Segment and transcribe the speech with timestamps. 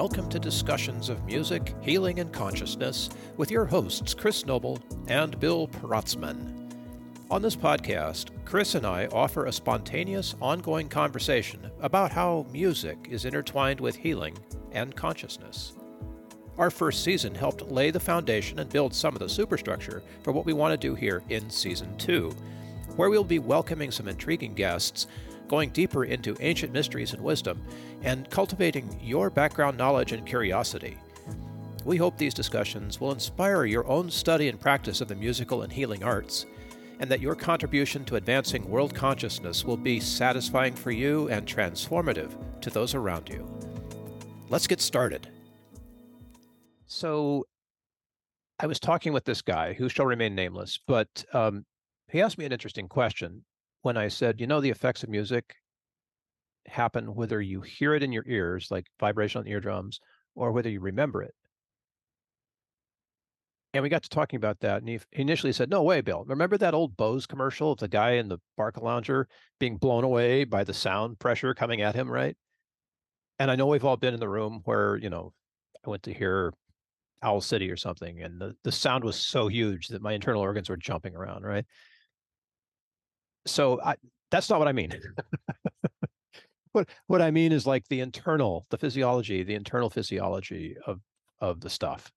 [0.00, 5.68] welcome to discussions of music, healing, and consciousness with your hosts, Chris Noble and Bill
[5.68, 6.72] Protzmann.
[7.30, 13.26] On this podcast, Chris and I offer a spontaneous, ongoing conversation about how music is
[13.26, 14.38] intertwined with healing
[14.72, 15.74] and consciousness.
[16.56, 20.46] Our first season helped lay the foundation and build some of the superstructure for what
[20.46, 22.34] we want to do here in season two,
[22.96, 25.08] where we'll be welcoming some intriguing guests,
[25.50, 27.60] going deeper into ancient mysteries and wisdom,
[28.02, 30.96] and cultivating your background knowledge and curiosity.
[31.84, 35.72] We hope these discussions will inspire your own study and practice of the musical and
[35.72, 36.46] healing arts,
[37.00, 42.30] and that your contribution to advancing world consciousness will be satisfying for you and transformative
[42.60, 43.44] to those around you.
[44.50, 45.26] Let's get started.
[46.86, 47.44] So,
[48.60, 51.64] I was talking with this guy who shall remain nameless, but um,
[52.08, 53.42] he asked me an interesting question
[53.82, 55.56] when I said, you know, the effects of music
[56.66, 60.00] happen whether you hear it in your ears, like vibration on eardrums,
[60.34, 61.34] or whether you remember it.
[63.72, 66.24] And we got to talking about that, and he initially said, "No way, Bill.
[66.26, 69.26] Remember that old Bose commercial of the guy in the Barcalounger
[69.60, 72.36] being blown away by the sound pressure coming at him, right?"
[73.38, 75.32] And I know we've all been in the room where, you know,
[75.86, 76.52] I went to hear
[77.22, 80.68] Owl City or something, and the, the sound was so huge that my internal organs
[80.68, 81.64] were jumping around, right?
[83.50, 83.96] So I,
[84.30, 84.92] that's not what I mean.
[86.72, 91.00] what what I mean is like the internal, the physiology, the internal physiology of
[91.40, 92.10] of the stuff,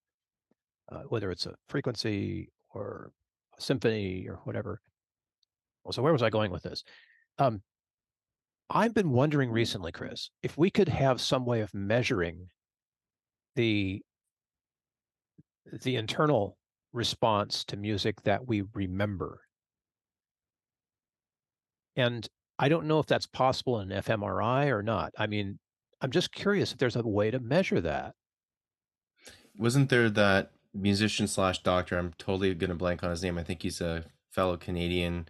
[0.92, 3.11] uh, whether it's a frequency or
[3.58, 4.81] a symphony or whatever.
[5.92, 6.84] So where was I going with this?
[7.38, 7.61] Um,
[8.70, 12.48] I've been wondering recently, Chris, if we could have some way of measuring
[13.56, 14.02] the
[15.81, 16.58] the internal
[16.92, 19.42] response to music that we remember.
[21.95, 22.27] And
[22.59, 25.11] I don't know if that's possible in fMRI or not.
[25.17, 25.59] I mean,
[26.02, 28.13] I'm just curious if there's a way to measure that.
[29.58, 31.98] Wasn't there that musician slash doctor?
[31.98, 33.37] I'm totally gonna blank on his name.
[33.37, 35.27] I think he's a fellow Canadian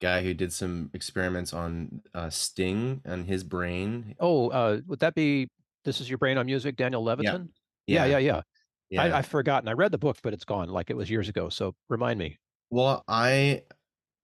[0.00, 4.14] guy who did some experiments on uh, Sting and his brain.
[4.18, 5.48] Oh, uh, would that be
[5.84, 7.48] This Is Your Brain on Music, Daniel Levitin?
[7.86, 9.00] Yeah, Yeah, yeah, yeah.
[9.00, 9.16] I, yeah.
[9.18, 9.68] I've forgotten.
[9.68, 10.68] I read the book, but it's gone.
[10.68, 11.48] Like it was years ago.
[11.48, 12.38] So remind me.
[12.70, 13.62] Well, I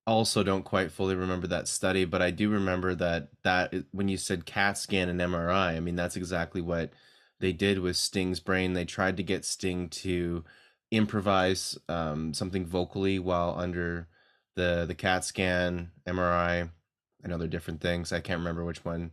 [0.07, 4.17] also don't quite fully remember that study, but I do remember that that when you
[4.17, 6.91] said CAT scan and MRI, I mean that's exactly what
[7.41, 8.73] they did with Sting's brain.
[8.73, 10.45] They tried to get Sting to
[10.91, 14.09] improvise um, something vocally while under
[14.57, 16.71] the the CAT scan, MRI,
[17.23, 18.13] and other different things.
[18.13, 19.13] I can't remember which one,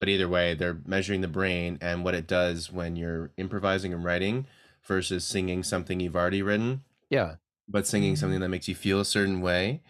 [0.00, 4.04] but either way, they're measuring the brain and what it does when you're improvising and
[4.04, 4.46] writing
[4.82, 7.36] versus singing something you've already written Yeah.
[7.70, 9.82] But singing something that makes you feel a certain way.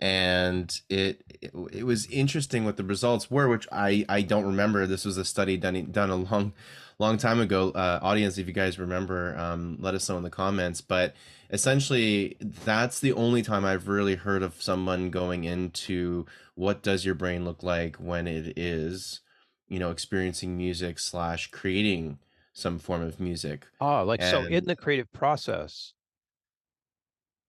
[0.00, 4.86] And it it, it was interesting what the results were which i i don't remember.
[4.86, 6.52] This was a study done done a long
[6.98, 7.70] long time ago.
[7.70, 10.80] Uh, audience if you guys remember um, let us know in the comments.
[10.80, 11.14] But
[11.50, 16.24] essentially that's the only time i've really heard of someone going into
[16.54, 19.20] what does your brain look like when it is
[19.68, 22.18] you know experiencing music slash creating
[22.54, 23.66] some form of music.
[23.80, 25.92] Ah, like so in the creative process,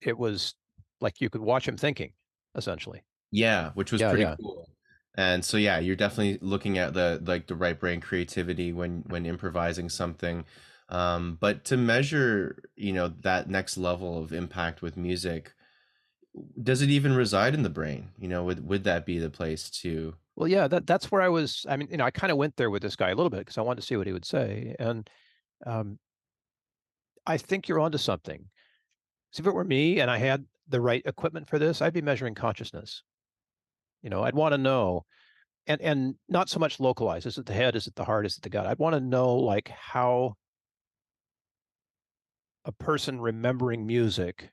[0.02, 0.56] it was
[1.02, 2.14] like you could watch him thinking,
[2.56, 3.04] essentially.
[3.32, 4.38] Yeah, which was Yeah, pretty yeah.
[4.40, 4.70] cool.
[5.18, 9.26] And so yeah, you're definitely looking at the like the right brain creativity when when
[9.26, 10.46] improvising something.
[10.90, 15.54] Um, but to measure, you know, that next level of impact with music,
[16.62, 18.12] does it even reside in the brain?
[18.18, 20.16] You know, would would that be the place to?
[20.36, 21.66] Well, yeah, that that's where I was.
[21.70, 23.40] I mean, you know, I kind of went there with this guy a little bit
[23.40, 24.76] because I wanted to see what he would say.
[24.80, 25.10] And
[25.66, 26.00] um,
[27.28, 28.50] I think you're onto something.
[29.36, 32.02] So if it were me and I had the right equipment for this, I'd be
[32.02, 33.04] measuring consciousness.
[34.02, 35.04] You know, I'd want to know,
[35.68, 37.26] and and not so much localized.
[37.26, 37.76] Is it the head?
[37.76, 38.26] Is it the heart?
[38.26, 38.66] Is it the gut?
[38.66, 40.36] I'd want to know like how
[42.64, 44.52] a person remembering music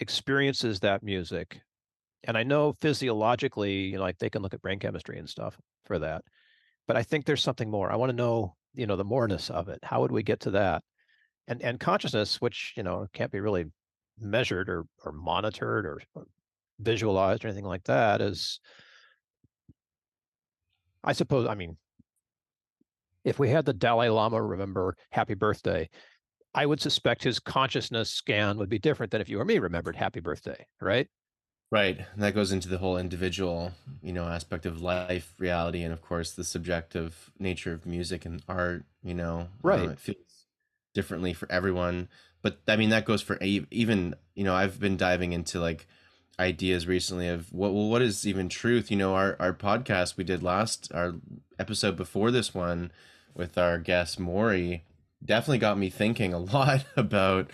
[0.00, 1.60] experiences that music.
[2.24, 5.56] And I know physiologically, you know, like they can look at brain chemistry and stuff
[5.84, 6.24] for that.
[6.88, 7.92] But I think there's something more.
[7.92, 9.78] I want to know, you know, the moreness of it.
[9.84, 10.82] How would we get to that?
[11.48, 13.66] And and consciousness, which, you know, can't be really
[14.18, 16.26] measured or or monitored or, or
[16.78, 18.60] visualized or anything like that, is
[21.04, 21.78] I suppose, I mean,
[23.24, 25.88] if we had the Dalai Lama remember happy birthday,
[26.54, 29.96] I would suspect his consciousness scan would be different than if you or me remembered
[29.96, 31.08] happy birthday, right?
[31.70, 33.72] Right, and that goes into the whole individual,
[34.02, 38.42] you know, aspect of life, reality, and of course the subjective nature of music and
[38.46, 38.84] art.
[39.02, 39.92] You know, uh, Right.
[39.92, 40.18] it feels
[40.94, 42.08] differently for everyone.
[42.42, 45.86] But I mean, that goes for even, you know, I've been diving into like
[46.38, 48.90] ideas recently of what well, what is even truth.
[48.90, 51.14] You know, our our podcast we did last our
[51.58, 52.90] episode before this one
[53.34, 54.84] with our guest Maury
[55.24, 57.50] definitely got me thinking a lot about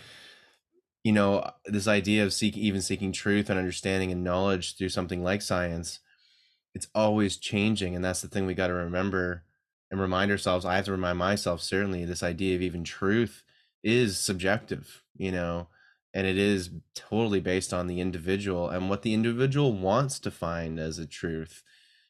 [1.05, 5.23] you know this idea of seeking even seeking truth and understanding and knowledge through something
[5.23, 6.00] like science
[6.75, 9.44] it's always changing and that's the thing we got to remember
[9.90, 13.43] and remind ourselves i have to remind myself certainly this idea of even truth
[13.82, 15.69] is subjective you know
[16.14, 20.79] and it is totally based on the individual and what the individual wants to find
[20.79, 21.62] as a truth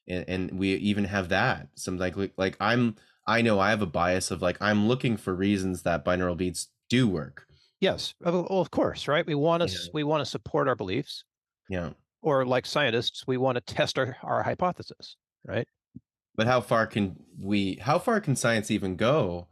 [0.09, 1.69] and, and we even have that.
[1.75, 2.97] Some like like i'm
[3.27, 6.69] i know i have a bias of like i'm looking for reasons that binaural beats
[6.89, 7.47] do work.
[7.81, 9.27] Yes uh, well of course right?
[9.27, 9.91] We want to yeah.
[9.93, 11.25] we want to support our beliefs
[11.69, 11.91] yeah.
[12.23, 15.17] or like scientists we want to test our, our hypothesis
[15.47, 15.69] right
[16.39, 19.49] but how far can we how far can science even go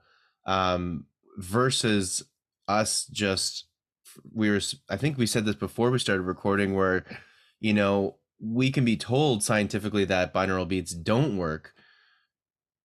[0.46, 1.04] um
[1.36, 2.22] versus
[2.66, 3.66] us just
[4.32, 7.04] we were i think we said this before we started recording where
[7.60, 11.72] you know we can be told scientifically that binaural beats don't work.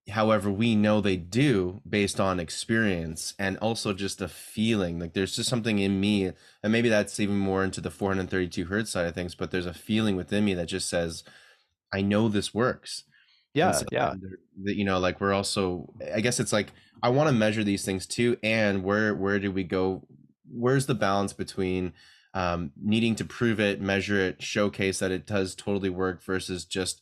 [0.09, 5.00] However we know they do based on experience and also just a feeling.
[5.00, 6.31] Like there's just something in me
[6.63, 9.74] and maybe that's even more into the 432 hertz side of things but there's a
[9.74, 11.24] feeling within me that just says
[11.94, 13.03] i know this works
[13.53, 14.13] yeah so yeah
[14.63, 16.71] you know like we're also i guess it's like
[17.03, 20.06] i want to measure these things too and where where do we go
[20.50, 21.94] where's the balance between
[22.33, 27.01] um, needing to prove it, measure it, showcase that it does totally work versus just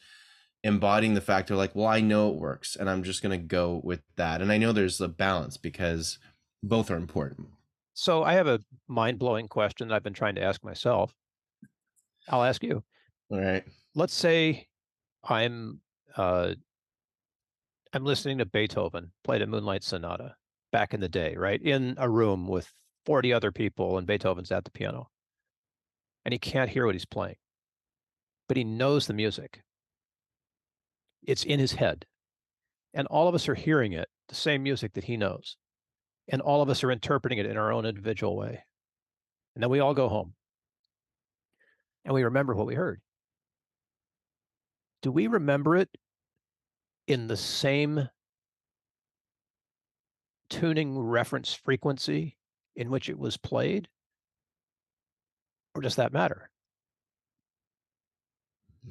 [0.63, 3.45] embodying the fact of like, well, I know it works and I'm just going to
[3.45, 4.41] go with that.
[4.41, 6.17] And I know there's a balance because
[6.63, 7.47] both are important.
[7.93, 11.13] So I have a mind blowing question that I've been trying to ask myself.
[12.27, 12.83] I'll ask you.
[13.31, 13.63] All right.
[13.95, 14.67] Let's say
[15.23, 15.81] I'm
[16.15, 16.53] uh,
[17.93, 20.35] I'm listening to Beethoven played a Moonlight Sonata
[20.71, 21.61] back in the day, right?
[21.61, 22.71] In a room with
[23.05, 25.09] 40 other people and Beethoven's at the piano.
[26.25, 27.37] And he can't hear what he's playing.
[28.47, 29.63] But he knows the music.
[31.23, 32.05] It's in his head.
[32.93, 35.57] And all of us are hearing it, the same music that he knows.
[36.27, 38.63] And all of us are interpreting it in our own individual way.
[39.55, 40.33] And then we all go home.
[42.05, 43.01] And we remember what we heard.
[45.01, 45.89] Do we remember it
[47.07, 48.09] in the same
[50.49, 52.37] tuning reference frequency
[52.75, 53.87] in which it was played?
[55.75, 56.49] Or does that matter?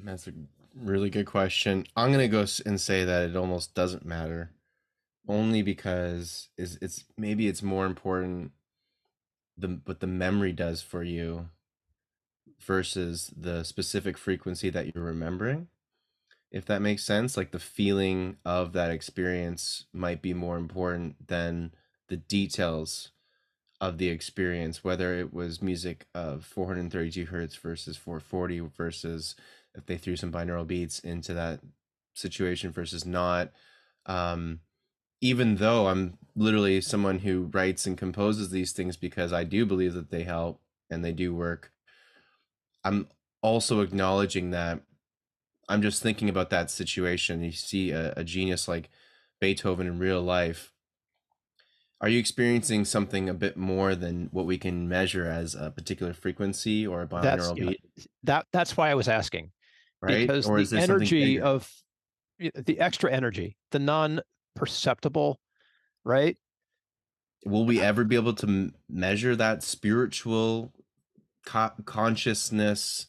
[0.03, 0.33] That's a
[0.75, 1.85] really good question.
[1.95, 4.51] I'm going to go and say that it almost doesn't matter
[5.27, 8.51] only because is it's maybe it's more important
[9.57, 11.49] the what the memory does for you
[12.59, 15.67] versus the specific frequency that you're remembering
[16.51, 21.71] if that makes sense like the feeling of that experience might be more important than
[22.07, 23.11] the details
[23.81, 29.35] of the experience, whether it was music of 432 hertz versus 440 versus
[29.75, 31.61] if they threw some binaural beats into that
[32.13, 33.51] situation versus not.
[34.05, 34.61] Um,
[35.21, 39.93] even though I'm literally someone who writes and composes these things because I do believe
[39.93, 41.71] that they help and they do work,
[42.83, 43.07] I'm
[43.41, 44.81] also acknowledging that
[45.69, 47.43] I'm just thinking about that situation.
[47.43, 48.89] You see a, a genius like
[49.39, 50.73] Beethoven in real life
[52.01, 56.13] are you experiencing something a bit more than what we can measure as a particular
[56.13, 57.81] frequency or a binaural that's, beat?
[57.97, 59.51] Uh, that that's why I was asking.
[60.01, 60.21] Right?
[60.21, 61.69] Because or the energy of
[62.39, 65.41] the extra energy, the non-perceptible,
[66.05, 66.37] right?
[67.45, 70.71] Will we uh, ever be able to measure that spiritual
[71.45, 73.07] co- consciousness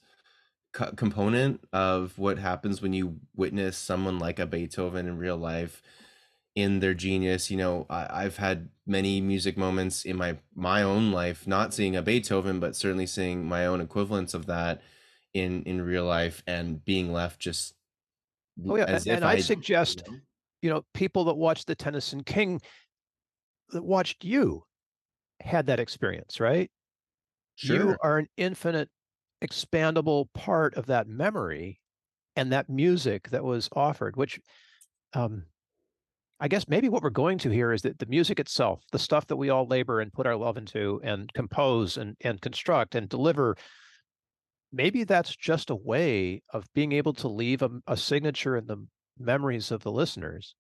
[0.72, 5.82] co- component of what happens when you witness someone like a Beethoven in real life?
[6.54, 7.50] in their genius.
[7.50, 11.96] You know, I, have had many music moments in my my own life, not seeing
[11.96, 14.82] a Beethoven, but certainly seeing my own equivalents of that
[15.32, 17.74] in in real life, and being left just.
[18.68, 20.18] Oh yeah, and, and I, I suggest, you know,
[20.62, 22.60] you know, people that watched the Tennyson King,
[23.70, 24.64] that watched you,
[25.40, 26.70] had that experience, right?
[27.54, 27.76] Sure.
[27.76, 28.90] You are an infinite,
[29.44, 31.80] expandable part of that memory,
[32.36, 34.40] and that music that was offered, which
[35.14, 35.44] um,
[36.40, 39.26] I guess maybe what we're going to here is that the music itself, the stuff
[39.26, 43.08] that we all labor and put our love into and compose and, and construct and
[43.08, 43.56] deliver,
[44.72, 48.86] maybe that's just a way of being able to leave a, a signature in the
[49.18, 50.54] memories of the listeners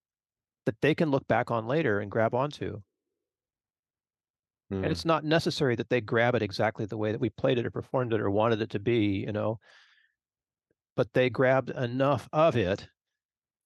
[0.66, 2.82] that they can look back on later and grab onto.
[4.72, 4.82] Mm.
[4.82, 7.66] And it's not necessary that they grab it exactly the way that we played it
[7.66, 9.58] or performed it or wanted it to be, you know,
[10.96, 12.88] but they grabbed enough of it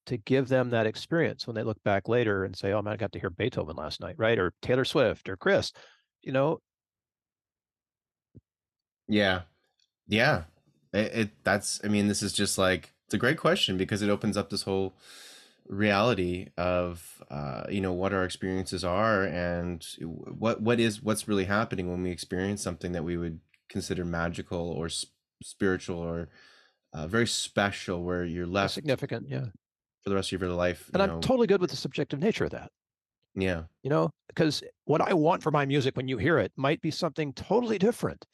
[0.07, 2.97] to give them that experience when they look back later and say, "Oh man, I
[2.97, 4.39] got to hear Beethoven last night," right?
[4.39, 5.73] Or Taylor Swift or Chris,
[6.23, 6.61] you know.
[9.09, 9.43] Yeah,
[10.07, 10.45] yeah.
[10.93, 11.81] It, it that's.
[11.85, 14.63] I mean, this is just like it's a great question because it opens up this
[14.63, 14.95] whole
[15.67, 21.45] reality of uh, you know what our experiences are and what what is what's really
[21.45, 24.89] happening when we experience something that we would consider magical or
[25.43, 26.29] spiritual or
[26.93, 29.47] uh, very special where you're left significant yeah.
[30.03, 32.19] for the rest of your life and you i'm know totally good with the subjective
[32.19, 32.71] nature of that.
[33.37, 33.63] Yeah.
[33.83, 36.91] You know because what i want for my music when you hear it might be
[36.91, 38.25] something totally different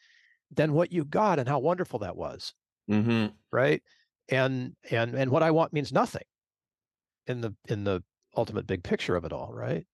[0.52, 2.54] than what you got and how wonderful that was.
[2.88, 3.82] Hmm right?
[4.28, 6.22] And and and what i want means nothing
[7.26, 8.02] in the in the
[8.36, 9.86] ultimate big picture of it all right?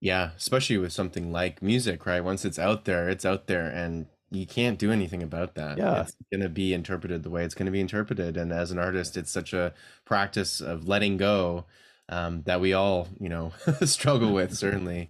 [0.00, 2.22] Yeah especially with something like music right?
[2.24, 5.76] Once it's out there it's out there and you can't do anything about that.
[5.76, 6.02] Yeah.
[6.02, 8.78] it's going to be interpreted the way it's going to be interpreted and as an
[8.78, 9.72] artist it's such a
[10.04, 11.64] practice of letting go
[12.08, 13.52] um, that we all you know
[13.84, 15.08] struggle with certainly.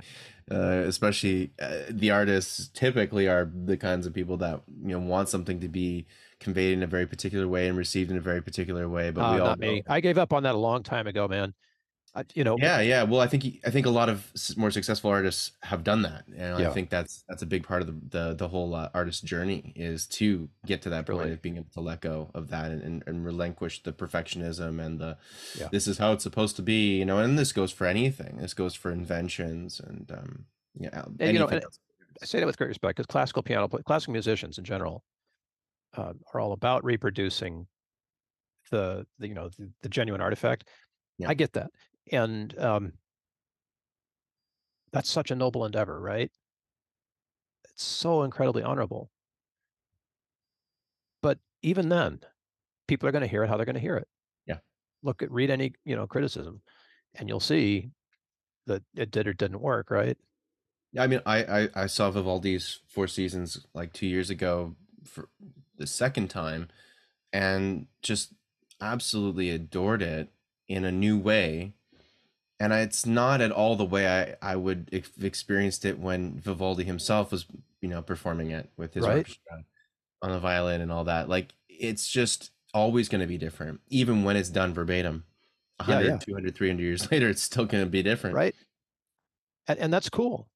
[0.53, 5.29] Uh, especially uh, the artists typically are the kinds of people that you know want
[5.29, 6.05] something to be
[6.41, 9.35] conveyed in a very particular way and received in a very particular way but Uh,
[9.35, 9.83] we all not me.
[9.89, 11.55] I gave up on that a long time ago, man.
[12.13, 15.11] I, you know, yeah yeah well i think i think a lot of more successful
[15.11, 16.69] artists have done that and Yeah.
[16.69, 19.73] i think that's that's a big part of the the, the whole uh, artist journey
[19.77, 22.83] is to get to that point of being able to let go of that and,
[22.83, 25.19] and, and relinquish the perfectionism and the
[25.57, 25.69] Yeah.
[25.71, 28.55] this is how it's supposed to be you know and this goes for anything this
[28.55, 30.47] goes for inventions and um
[30.81, 31.63] yeah And, you know, and-
[32.21, 35.05] I say that with great respect because classical piano, classical musicians in general,
[35.97, 37.67] uh, are all about reproducing
[38.71, 40.69] the, the you know the, the genuine artifact.
[41.19, 41.29] Yeah.
[41.29, 41.71] I get that,
[42.11, 42.93] and um,
[44.93, 46.31] that's such a noble endeavor, right?
[47.71, 49.11] It's so incredibly honorable.
[51.23, 52.21] But even then,
[52.89, 54.09] people are going to hear it how they're going to hear it.
[54.47, 54.59] Yeah.
[55.03, 56.63] Look at read any you know criticism,
[57.15, 57.91] and you'll see
[58.67, 60.17] that it did or didn't work, right?
[60.93, 65.29] Yeah, I mean, I, I I saw Vivaldi's Four Seasons like two years ago for
[65.81, 66.69] the second time,
[67.33, 68.35] and just
[68.81, 70.29] absolutely adored it
[70.69, 71.73] in a new way.
[72.61, 74.07] And it's not at all the way
[74.43, 77.47] I I would ex- experienced it when Vivaldi himself was
[77.81, 79.19] you know performing it with his Right.
[79.19, 79.65] orchestra
[80.23, 81.29] on the violin and all that.
[81.29, 85.25] Like it's just always going to be different, even when it's done verbatim.
[85.89, 86.19] Yeah, 100, yeah.
[86.19, 88.37] 200, 300 years later, it's still going to be different.
[88.37, 88.55] right?
[89.67, 90.50] And, and that's cool.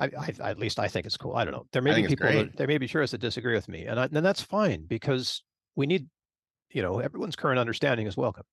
[0.00, 1.34] I, I, at least I think it's cool.
[1.34, 1.66] I don't know.
[1.72, 4.04] There may be people that there may be jurists that disagree with me, and I,
[4.04, 5.42] and that's fine because
[5.76, 6.08] we need,
[6.70, 8.44] you know, everyone's current understanding is welcome.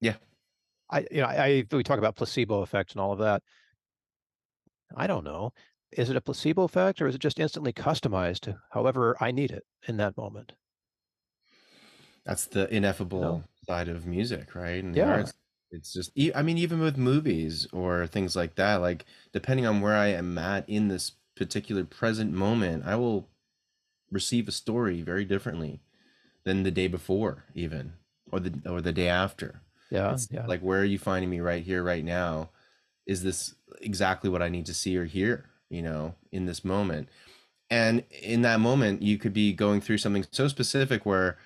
[0.00, 0.14] Yeah.
[0.90, 3.42] I, you know, I, I we talk about placebo effect and all of that.
[4.96, 5.52] I don't know.
[5.92, 9.50] Is it a placebo effect or is it just instantly customized to however I need
[9.50, 10.52] it in that moment?
[12.24, 14.82] That's the ineffable side of music, right?
[14.82, 15.10] And Yeah.
[15.10, 15.34] arts.
[15.74, 19.96] It's just, I mean, even with movies or things like that, like depending on where
[19.96, 23.28] I am at in this particular present moment, I will
[24.10, 25.80] receive a story very differently
[26.44, 27.94] than the day before, even
[28.30, 29.62] or the or the day after.
[29.90, 30.46] Yeah, It's yeah.
[30.46, 32.50] like, where are you finding me right here, right now?
[33.06, 37.08] Is this exactly what I need to see or hear, you know, in this moment?
[37.70, 41.38] And in that moment, you could be going through something so specific where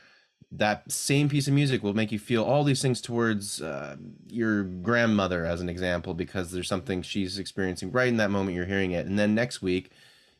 [0.50, 3.96] that same piece of music will make you feel all these things towards uh,
[4.28, 8.64] your grandmother, as an example, because there's something she's experiencing right in that moment you're
[8.64, 9.06] hearing it.
[9.06, 9.90] And then next week,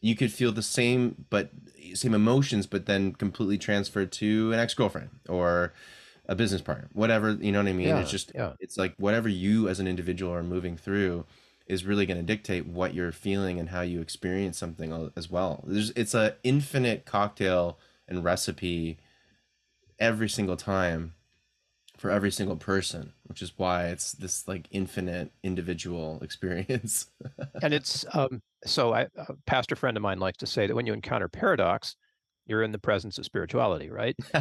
[0.00, 1.50] you could feel the same, but
[1.95, 5.75] same emotions, but then completely transferred to an ex girlfriend or
[6.27, 7.33] a business partner, whatever.
[7.33, 7.88] You know what I mean?
[7.88, 8.53] yeah, It's just yeah.
[8.61, 11.27] it's like whatever you as an individual are moving through
[11.67, 15.65] is really going to dictate what you're feeling and how you experience something as well.
[15.67, 18.99] There's it's a infinite cocktail and recipe
[19.99, 21.14] every single time
[21.97, 27.11] for every single person, which is why it's this like infinite individual experience.
[27.62, 30.87] and it's um, so I, a pastor friend of mine likes to say that when
[30.87, 31.97] you encounter paradox,
[32.47, 34.17] you're in the presence of spirituality, right?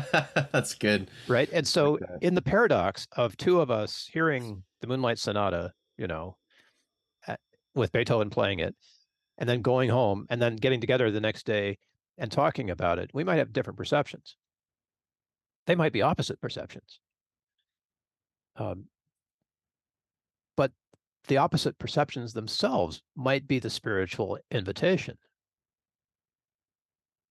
[0.51, 1.09] That's good.
[1.27, 1.49] Right.
[1.51, 6.37] And so in the paradox of two of us hearing the Moonlight Sonata, you know,
[7.75, 8.75] with Beethoven playing it,
[9.37, 11.77] and then going home and then getting together the next day
[12.17, 14.37] and talking about it, we might have different perceptions.
[15.67, 16.99] They might be opposite perceptions.
[18.55, 18.85] Um,
[20.55, 20.71] but
[21.27, 25.17] the opposite perceptions themselves might be the spiritual invitation.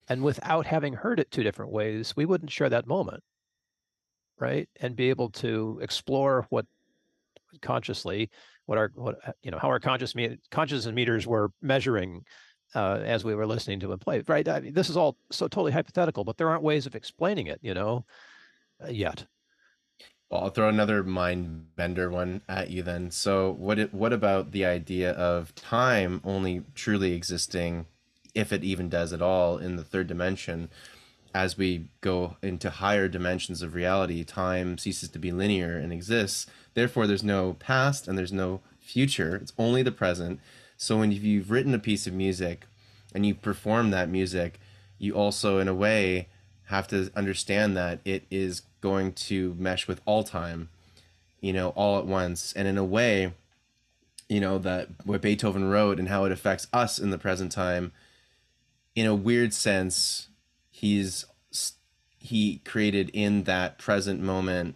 [0.08, 3.24] And without having heard it two different ways, we wouldn't share that moment,
[4.38, 4.68] right?
[4.80, 6.66] And be able to explore what
[7.62, 8.30] consciously,
[8.66, 12.22] what our, what uh, you know, how our conscious me- conscious meters were measuring
[12.76, 14.46] uh, as we were listening to him play, right?
[14.46, 17.58] I mean, this is all so totally hypothetical, but there aren't ways of explaining it,
[17.62, 18.04] you know,
[18.84, 19.24] uh, yet.
[20.30, 23.10] Well, I'll throw another mind bender one at you then.
[23.10, 27.86] So, what it, what about the idea of time only truly existing,
[28.34, 30.68] if it even does at all, in the third dimension?
[31.34, 36.46] as we go into higher dimensions of reality, time ceases to be linear and exists.
[36.72, 39.36] Therefore, there's no past and there's no future.
[39.36, 40.40] It's only the present.
[40.76, 42.66] So when you've written a piece of music
[43.14, 44.60] and you perform that music,
[44.98, 46.28] you also, in a way,
[46.66, 50.68] have to understand that it is going to mesh with all time,
[51.40, 52.52] you know, all at once.
[52.54, 53.32] And in a way,
[54.28, 57.92] you know, that what Beethoven wrote and how it affects us in the present time,
[58.94, 60.28] in a weird sense,
[60.70, 61.24] he's
[62.18, 64.74] he created in that present moment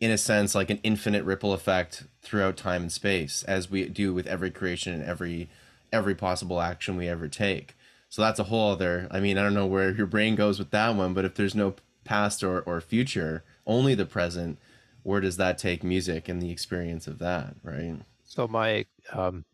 [0.00, 4.12] in a sense like an infinite ripple effect throughout time and space as we do
[4.12, 5.48] with every creation and every
[5.92, 7.74] every possible action we ever take.
[8.08, 10.70] So that's a whole other i mean i don't know where your brain goes with
[10.72, 11.74] that one but if there's no
[12.04, 14.58] past or, or future only the present
[15.04, 18.00] where does that take music and the experience of that right?
[18.24, 19.44] So my um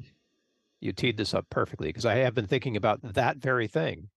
[0.80, 4.08] you teed this up perfectly because i have been thinking about that very thing.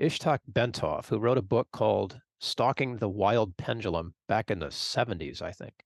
[0.00, 5.40] Itzhak Bentov, who wrote a book called Stalking the Wild Pendulum back in the 70s,
[5.40, 5.84] I think,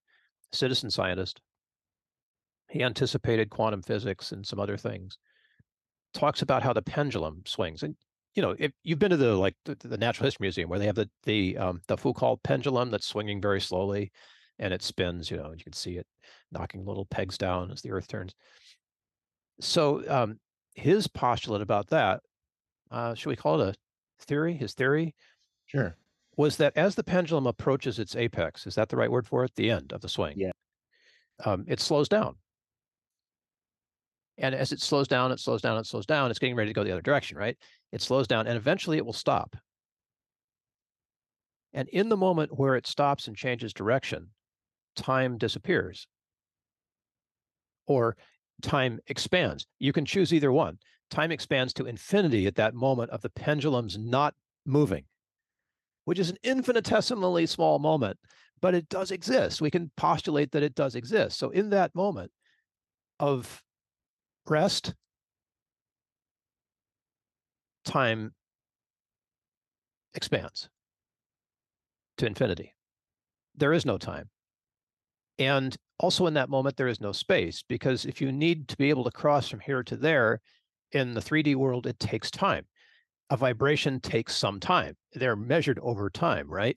[0.53, 1.41] citizen scientist.
[2.71, 5.19] He anticipated quantum physics and some other things.
[6.15, 7.83] Talks about how the pendulum swings.
[7.83, 7.97] And
[8.35, 10.87] you know, if you've been to the like the, the Natural History Museum where they
[10.87, 14.13] have the the um, the Foucault pendulum that's swinging very slowly,
[14.59, 15.31] and it spins.
[15.31, 16.07] You know, you can see it
[16.53, 18.35] knocking little pegs down as the Earth turns.
[19.61, 20.39] So um,
[20.75, 22.21] his postulate about that,
[22.91, 25.15] uh, should we call it a theory, his theory,
[25.69, 25.95] Sure.
[26.39, 29.53] Was that as the pendulum approaches its apex, is that the right word for it?
[29.57, 30.35] The end of the swing.
[30.39, 30.53] Yeah.
[31.45, 32.37] Um, it slows down.
[34.39, 36.75] And as it slows down, it slows down, it slows down, it's getting ready to
[36.75, 37.59] go the other direction, right?
[37.91, 39.57] It slows down and eventually it will stop.
[41.75, 44.29] And in the moment where it stops and changes direction,
[44.95, 46.07] time disappears
[47.87, 48.17] or
[48.63, 49.67] time expands.
[49.81, 50.79] You can choose either one
[51.11, 54.35] time expands to infinity at that moment of the pendulum's not
[54.67, 55.05] moving,
[56.09, 58.19] which is an infinitesimally small moment,
[58.63, 59.61] but it does exist.
[59.61, 61.39] We can postulate that it does exist.
[61.39, 62.31] So in that moment
[63.21, 63.63] of
[64.47, 64.95] rest,
[67.85, 68.33] time
[70.15, 70.71] expands
[72.17, 72.75] to infinity.
[73.55, 74.31] There is no time.
[75.39, 78.89] And also in that moment, there is no space because if you need to be
[78.89, 80.41] able to cross from here to there,
[80.93, 82.65] in the 3D world, it takes time.
[83.29, 84.97] A vibration takes some time.
[85.13, 86.77] They're measured over time, right?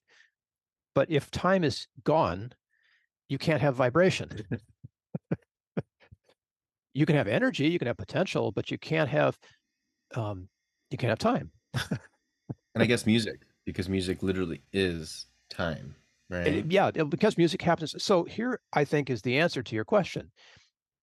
[0.93, 2.51] But if time is gone,
[3.29, 4.29] you can't have vibration.
[6.93, 9.37] you can have energy, you can have potential, but you can't have
[10.15, 10.49] um,
[10.89, 11.51] you can't have time.
[12.75, 15.95] and I guess music, because music literally is time,
[16.29, 16.47] right?
[16.47, 17.95] It, yeah, because music happens.
[18.03, 20.31] So here, I think, is the answer to your question.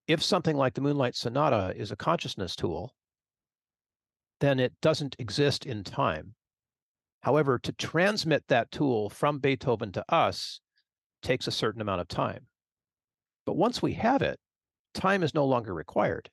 [0.07, 2.95] If something like the Moonlight Sonata is a consciousness tool,
[4.41, 6.35] then it doesn't exist in time.
[7.23, 10.61] However, to transmit that tool from Beethoven to us
[11.23, 12.47] takes a certain amount of time.
[13.45, 14.39] But once we have it,
[14.95, 16.31] time is no longer required.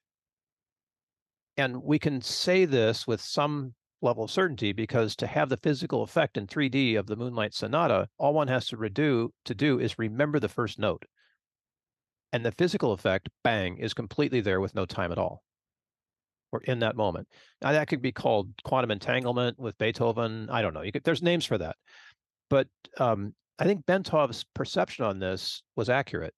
[1.58, 6.04] And we can say this with some level of certainty because to have the physical
[6.04, 9.98] effect in 3D of the Moonlight Sonata, all one has to do to do is
[9.98, 11.06] remember the first note.
[12.32, 15.42] And the physical effect, bang, is completely there with no time at all
[16.56, 17.28] or in that moment.
[17.62, 20.50] Now, that could be called quantum entanglement with Beethoven.
[20.50, 20.84] I don't know.
[20.92, 21.76] Could, there's names for that.
[22.50, 26.34] But um, I think Bentov's perception on this was accurate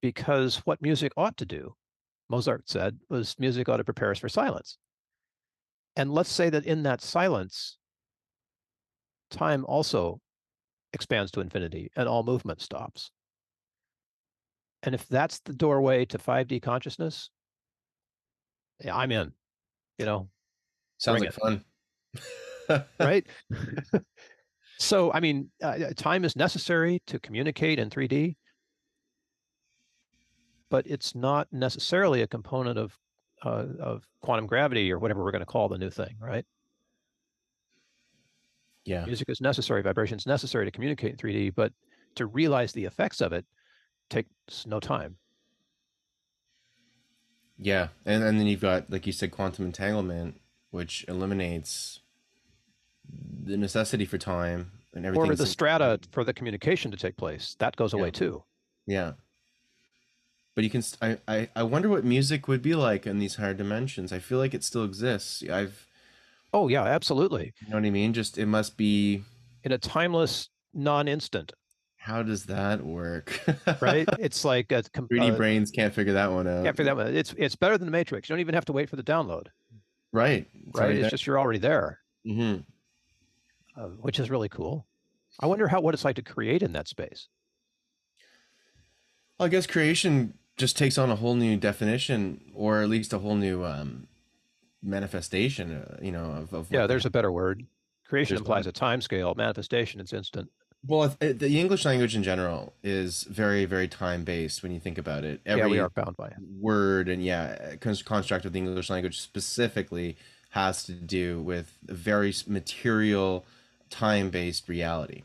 [0.00, 1.74] because what music ought to do,
[2.28, 4.78] Mozart said, was music ought to prepare us for silence.
[5.96, 7.76] And let's say that in that silence,
[9.30, 10.20] time also
[10.92, 13.10] expands to infinity and all movement stops.
[14.82, 17.30] And if that's the doorway to 5D consciousness,
[18.84, 19.32] yeah, I'm in.
[19.98, 20.28] You know,
[20.98, 21.34] sounds like it.
[21.34, 21.64] fun.
[23.00, 23.26] right?
[24.78, 28.36] so, I mean, uh, uh, time is necessary to communicate in 3D,
[30.70, 32.96] but it's not necessarily a component of
[33.44, 36.44] uh, of quantum gravity or whatever we're going to call the new thing, right?
[38.84, 39.04] Yeah.
[39.04, 41.72] Music is necessary, vibration is necessary to communicate in 3D, but
[42.16, 43.44] to realize the effects of it
[44.10, 45.16] takes no time.
[47.62, 52.00] Yeah, and, and then you've got, like you said, quantum entanglement, which eliminates
[53.44, 55.30] the necessity for time and everything.
[55.30, 57.54] Or the strata for the communication to take place.
[57.60, 58.00] That goes yeah.
[58.00, 58.42] away too.
[58.86, 59.12] Yeah.
[60.54, 63.54] But you can, I, I, I wonder what music would be like in these higher
[63.54, 64.12] dimensions.
[64.12, 65.42] I feel like it still exists.
[65.48, 65.86] I've.
[66.52, 67.52] Oh, yeah, absolutely.
[67.60, 68.12] You know what I mean?
[68.12, 69.22] Just, it must be.
[69.62, 71.52] In a timeless non instant
[72.02, 73.40] how does that work?
[73.80, 74.08] right?
[74.18, 76.64] It's like a 3D uh, brains can't figure that one out.
[76.64, 77.14] Can't figure that one.
[77.14, 78.28] It's it's better than the Matrix.
[78.28, 79.46] You don't even have to wait for the download.
[80.12, 80.48] Right.
[80.66, 80.90] It's right.
[80.90, 81.10] It's there.
[81.10, 82.00] just you're already there.
[82.26, 82.56] hmm
[83.76, 84.86] uh, which is really cool.
[85.40, 87.28] I wonder how what it's like to create in that space.
[89.38, 93.18] Well, I guess creation just takes on a whole new definition, or at least a
[93.18, 94.08] whole new um,
[94.82, 95.72] manifestation.
[95.72, 97.64] Uh, you know, of, of Yeah, there's a better word.
[98.06, 98.70] Creation there's implies one.
[98.70, 99.34] a time scale.
[99.34, 100.50] Manifestation, it's instant.
[100.84, 105.24] Well, the English language in general is very, very time based when you think about
[105.24, 105.40] it.
[105.54, 106.38] yeah, we Every are bound by it.
[106.38, 110.16] word and yeah, construct of the English language specifically
[110.50, 113.46] has to do with very material,
[113.90, 115.22] time based reality.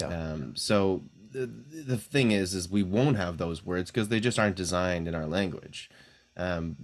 [0.00, 0.08] Yeah.
[0.08, 4.38] Um, so the the thing is, is we won't have those words because they just
[4.38, 5.90] aren't designed in our language.
[6.36, 6.76] Um,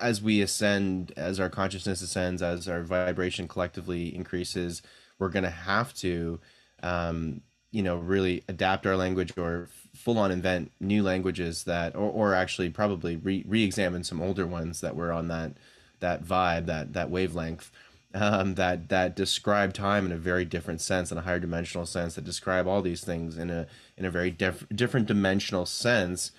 [0.00, 4.82] as we ascend, as our consciousness ascends, as our vibration collectively increases,
[5.18, 6.40] we're gonna have to,
[6.82, 7.40] um,
[7.70, 12.34] you know, really adapt our language or full on invent new languages that, or, or
[12.34, 15.52] actually probably re re-examine some older ones that were on that
[16.00, 17.70] that vibe, that that wavelength,
[18.14, 22.14] um, that that describe time in a very different sense, in a higher dimensional sense,
[22.14, 23.66] that describe all these things in a
[23.96, 26.32] in a very diff- different dimensional sense.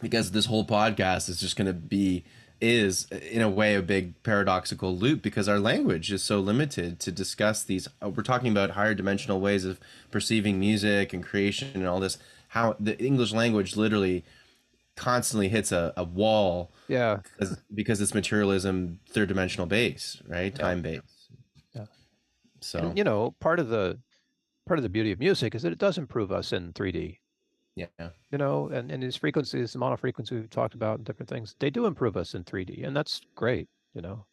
[0.00, 2.24] Because this whole podcast is just going to be
[2.60, 7.12] is in a way a big paradoxical loop because our language is so limited to
[7.12, 9.78] discuss these uh, we're talking about higher dimensional ways of
[10.10, 12.18] perceiving music and creation and all this
[12.48, 14.24] how the english language literally
[14.96, 20.62] constantly hits a, a wall Yeah, because because it's materialism third dimensional base right Yeah.
[20.64, 21.00] time base
[21.74, 21.86] Yeah.
[22.60, 24.00] so and you know, part of the
[24.66, 27.18] part of the beauty of music is that it does improve us in 3D.
[27.78, 31.54] Yeah You know, and, and these frequencies, the monofrequency we've talked about and different things,
[31.58, 34.26] they do improve us in 3D, and that's great, you know.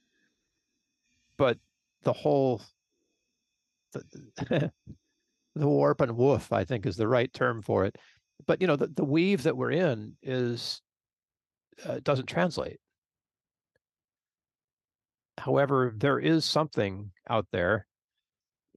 [1.38, 1.58] But
[2.04, 2.62] the whole
[3.94, 4.04] the,
[5.56, 7.98] the warp and woof, I think, is the right term for it.
[8.46, 10.82] But you know, the, the weave that we're in is
[11.86, 12.80] uh, doesn't translate.
[15.38, 17.88] However, there is something out there,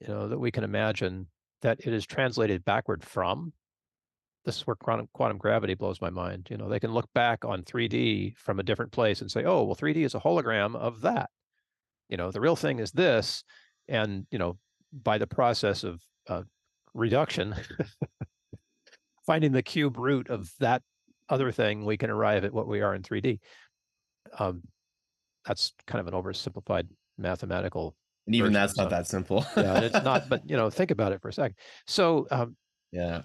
[0.01, 1.29] you know, that we can imagine
[1.63, 3.53] that it is translated backward from.
[4.49, 6.47] This is where quantum, quantum gravity blows my mind.
[6.49, 9.63] You know, they can look back on 3D from a different place and say, oh,
[9.65, 11.29] well, 3D is a hologram of that.
[12.09, 13.45] You know, the real thing is this.
[13.89, 14.57] And, you know,
[14.91, 16.45] by the process of uh,
[16.95, 17.57] reduction,
[19.27, 20.81] finding the cube root of that
[21.29, 23.41] other thing, we can arrive at what we are in 3D.
[24.39, 24.63] Um,
[25.45, 29.81] that's kind of an oversimplified mathematical and even version, that's not so- that simple yeah,
[29.81, 31.57] it's not, but you know, think about it for a second.
[31.87, 32.57] So, um,
[32.93, 33.21] yeah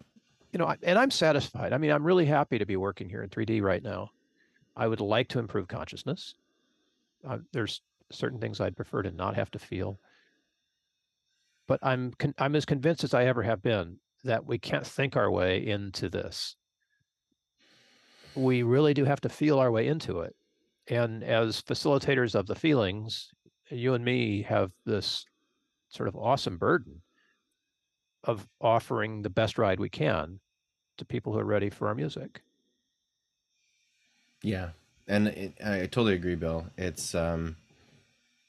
[0.53, 1.73] you know, and I'm satisfied.
[1.73, 4.11] I mean, I'm really happy to be working here in 3D right now.
[4.75, 6.35] I would like to improve consciousness.
[7.27, 9.99] Uh, there's certain things I'd prefer to not have to feel,
[11.67, 15.17] but I'm con- I'm as convinced as I ever have been that we can't think
[15.17, 16.55] our way into this.
[18.35, 20.35] We really do have to feel our way into it.
[20.87, 23.29] And as facilitators of the feelings,
[23.69, 25.25] you and me have this
[25.89, 27.01] sort of awesome burden
[28.23, 30.39] of offering the best ride we can
[30.97, 32.41] to people who are ready for our music.
[34.41, 34.69] Yeah,
[35.07, 36.67] and it, I totally agree, Bill.
[36.77, 37.55] It's um,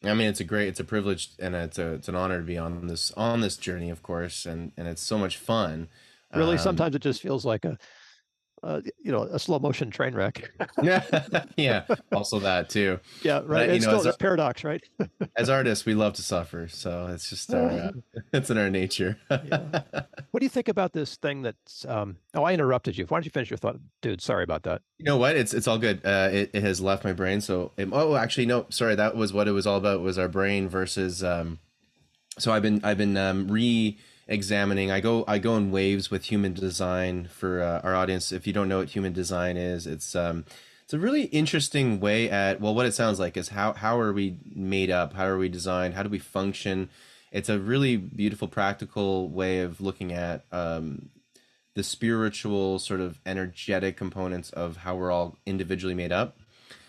[0.02, 2.44] I mean, it's a great, it's a privilege, and it's a, it's an honor to
[2.44, 5.88] be on this on this journey, of course, and and it's so much fun.
[6.34, 7.78] Really, Um, sometimes it just feels like a,
[8.64, 10.50] uh, you know, a slow motion train wreck.
[10.82, 11.84] yeah, yeah.
[12.12, 12.98] also that too.
[13.22, 13.68] yeah, right.
[13.68, 14.82] you It's know, still a- paradox, right?
[15.36, 17.92] As artists, we love to suffer, so it's just our, uh,
[18.32, 19.18] it's in our nature.
[19.30, 19.82] Yeah.
[20.30, 21.84] What do you think about this thing that's?
[21.86, 23.04] Um, oh, I interrupted you.
[23.06, 24.22] Why don't you finish your thought, dude?
[24.22, 24.82] Sorry about that.
[24.98, 25.36] You know what?
[25.36, 26.00] It's it's all good.
[26.04, 27.40] Uh, it, it has left my brain.
[27.42, 28.94] So it, oh, actually, no, sorry.
[28.94, 30.00] That was what it was all about.
[30.00, 31.22] Was our brain versus.
[31.22, 31.58] Um,
[32.38, 33.48] so I've been I've been um,
[34.28, 34.90] re-examining.
[34.90, 38.32] I go I go in waves with human design for uh, our audience.
[38.32, 40.44] If you don't know what human design is, it's um,
[40.82, 44.12] it's a really interesting way at well, what it sounds like is how how are
[44.12, 45.14] we made up?
[45.14, 45.94] How are we designed?
[45.94, 46.90] How do we function?
[47.32, 51.10] It's a really beautiful, practical way of looking at um,
[51.74, 56.38] the spiritual sort of energetic components of how we're all individually made up.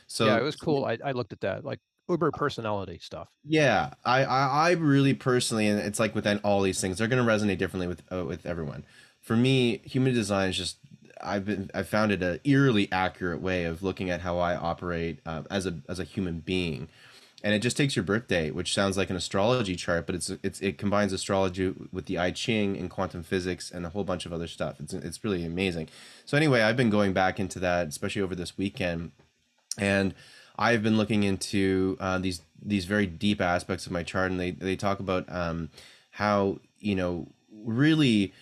[0.06, 0.86] So yeah, it was cool.
[0.86, 3.30] I, I looked at that, like Uber personality stuff.
[3.44, 7.26] Yeah, I, I I really personally, and it's like with all these things, they're going
[7.26, 8.86] to resonate differently with uh, with everyone.
[9.22, 10.78] For me, human design is just
[11.22, 15.20] I've been I found it a eerily accurate way of looking at how I operate
[15.26, 16.88] uh, as a as a human being,
[17.44, 20.62] and it just takes your birthday, which sounds like an astrology chart, but it's it's
[20.62, 24.34] it combines astrology with the I Ching and quantum physics and a whole bunch of
[24.34, 24.80] other stuff.
[24.80, 25.90] It's it's really amazing.
[26.26, 29.12] So anyway, I've been going back into that, especially over this weekend,
[29.78, 30.14] and
[30.58, 34.52] I've been looking into uh, these these very deep aspects of my chart, and they
[34.52, 35.70] they talk about um,
[36.12, 38.34] how you know really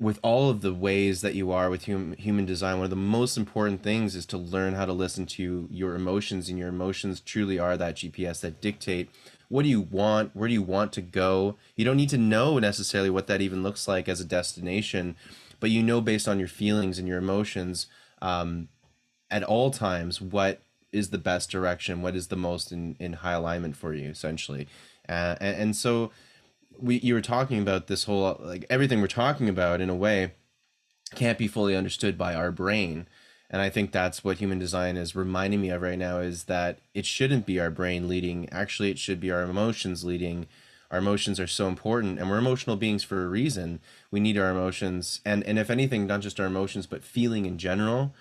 [0.00, 2.96] with all of the ways that you are with human human design, one of the
[2.96, 7.20] most important things is to learn how to listen to your emotions, and your emotions
[7.20, 9.08] truly are that GPS that dictate
[9.48, 10.34] what do you want?
[10.34, 11.56] Where do you want to go?
[11.76, 15.16] You don't need to know necessarily what that even looks like as a destination,
[15.60, 17.86] but you know based on your feelings and your emotions
[18.20, 18.68] um,
[19.30, 20.60] at all times what
[20.94, 24.68] is the best direction, what is the most in, in high alignment for you, essentially.
[25.08, 26.10] Uh, and, and so
[26.78, 30.32] we you were talking about this whole like everything we're talking about in a way
[31.14, 33.06] can't be fully understood by our brain.
[33.50, 36.78] And i think that's what human design is reminding me of right now is that
[36.94, 38.48] it shouldn't be our brain leading.
[38.50, 40.46] Actually it should be our emotions leading.
[40.90, 43.80] Our emotions are so important and we're emotional beings for a reason.
[44.10, 47.58] We need our emotions and and if anything not just our emotions but feeling in
[47.58, 48.14] general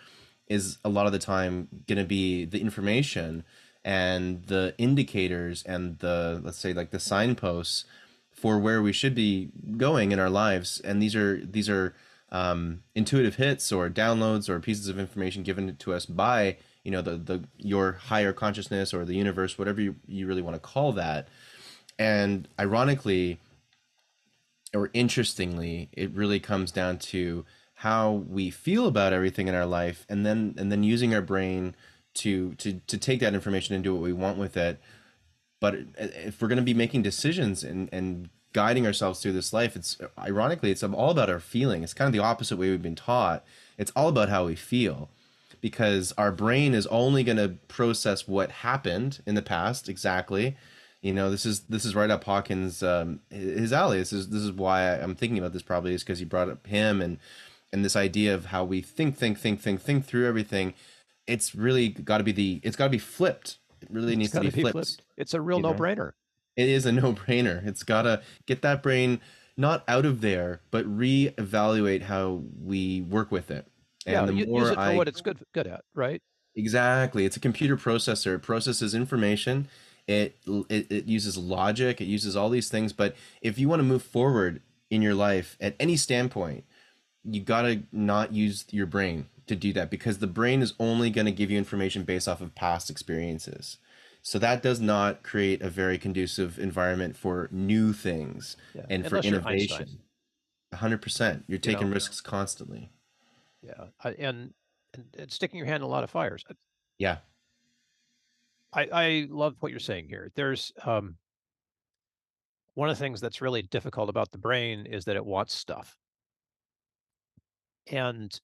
[0.47, 3.43] is a lot of the time going to be the information
[3.85, 7.85] and the indicators and the let's say like the signposts
[8.31, 10.81] for where we should be going in our lives.
[10.83, 11.95] And these are these are
[12.31, 17.01] um, intuitive hits or downloads or pieces of information given to us by you know
[17.01, 20.91] the the your higher consciousness or the universe whatever you, you really want to call
[20.93, 21.27] that.
[21.97, 23.39] And ironically
[24.73, 27.45] or interestingly it really comes down to
[27.83, 31.75] how we feel about everything in our life and then and then using our brain
[32.13, 34.79] to to to take that information and do what we want with it.
[35.59, 39.75] But if we're going to be making decisions and and guiding ourselves through this life
[39.75, 41.83] it's ironically it's all about our feeling.
[41.83, 43.43] It's kind of the opposite way we've been taught.
[43.77, 45.09] It's all about how we feel.
[45.59, 50.55] Because our brain is only going to process what happened in the past exactly.
[51.01, 53.97] You know this is this is right up hawkins um, his alley.
[53.97, 56.65] This is this is why i'm thinking about this probably is because he brought up
[56.65, 57.17] him and
[57.73, 60.73] and this idea of how we think think think think think through everything
[61.27, 64.39] it's really got to be the it's got to be flipped it really needs to
[64.39, 64.71] be, be flipped.
[64.71, 65.01] flipped.
[65.17, 66.13] it's a real no-brainer
[66.55, 67.65] it is a no-brainer.
[67.65, 69.19] It's got to get that brain
[69.57, 73.67] not out of there, but re-evaluate how we work with it.
[74.05, 76.21] And yeah, the use more it for I, what it's good good at, right?
[76.55, 77.25] Exactly.
[77.25, 78.35] It's a computer processor.
[78.35, 79.69] It processes information.
[80.07, 80.35] It,
[80.69, 82.01] it it uses logic.
[82.01, 82.91] It uses all these things.
[82.91, 86.65] But if you want to move forward in your life at any standpoint,
[87.23, 91.25] you gotta not use your brain to do that because the brain is only going
[91.25, 93.77] to give you information based off of past experiences.
[94.21, 98.83] So that does not create a very conducive environment for new things yeah.
[98.89, 99.99] and Unless for innovation.
[100.73, 101.43] hundred percent.
[101.47, 102.89] You're taking you know, risks constantly.
[103.61, 104.53] Yeah, and, and,
[105.17, 106.45] and sticking your hand in a lot of fires.
[106.97, 107.17] Yeah,
[108.73, 110.31] I I love what you're saying here.
[110.35, 111.17] There's um,
[112.75, 115.97] one of the things that's really difficult about the brain is that it wants stuff,
[117.87, 118.39] and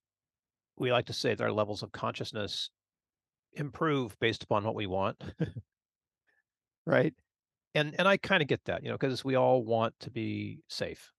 [0.78, 2.70] we like to say that our levels of consciousness
[3.54, 5.22] improve based upon what we want.
[6.86, 7.14] right?
[7.76, 10.60] And and I kind of get that, you know, because we all want to be
[10.68, 11.12] safe,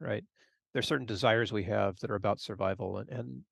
[0.00, 0.24] right?
[0.72, 3.44] There's certain desires we have that are about survival, and and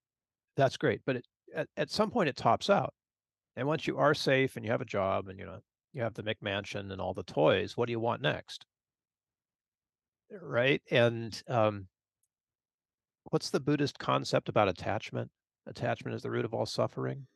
[0.57, 1.01] that's great.
[1.05, 2.95] But it, at at some point it tops out,
[3.57, 5.59] and once you are safe and you have a job and you know
[5.93, 8.65] you have the McMansion and all the toys, what do you want next?
[10.41, 10.81] Right?
[10.91, 11.89] And um,
[13.33, 15.31] what's the Buddhist concept about attachment?
[15.67, 17.27] Attachment is the root of all suffering.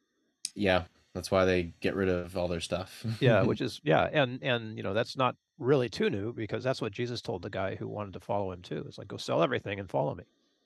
[0.54, 0.84] Yeah.
[1.14, 3.04] That's why they get rid of all their stuff.
[3.20, 6.82] yeah, which is yeah, and and you know that's not really too new because that's
[6.82, 8.84] what Jesus told the guy who wanted to follow him too.
[8.86, 10.24] It's like go sell everything and follow me,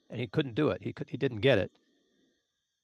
[0.09, 0.83] and he couldn't do it.
[0.83, 1.71] He could he didn't get it.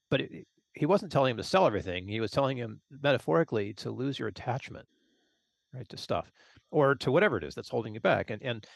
[0.08, 2.08] But it, he wasn't telling him to sell everything.
[2.08, 4.88] He was telling him metaphorically to lose your attachment,
[5.74, 6.32] right, to stuff
[6.70, 8.30] or to whatever it is that's holding you back.
[8.30, 8.66] And and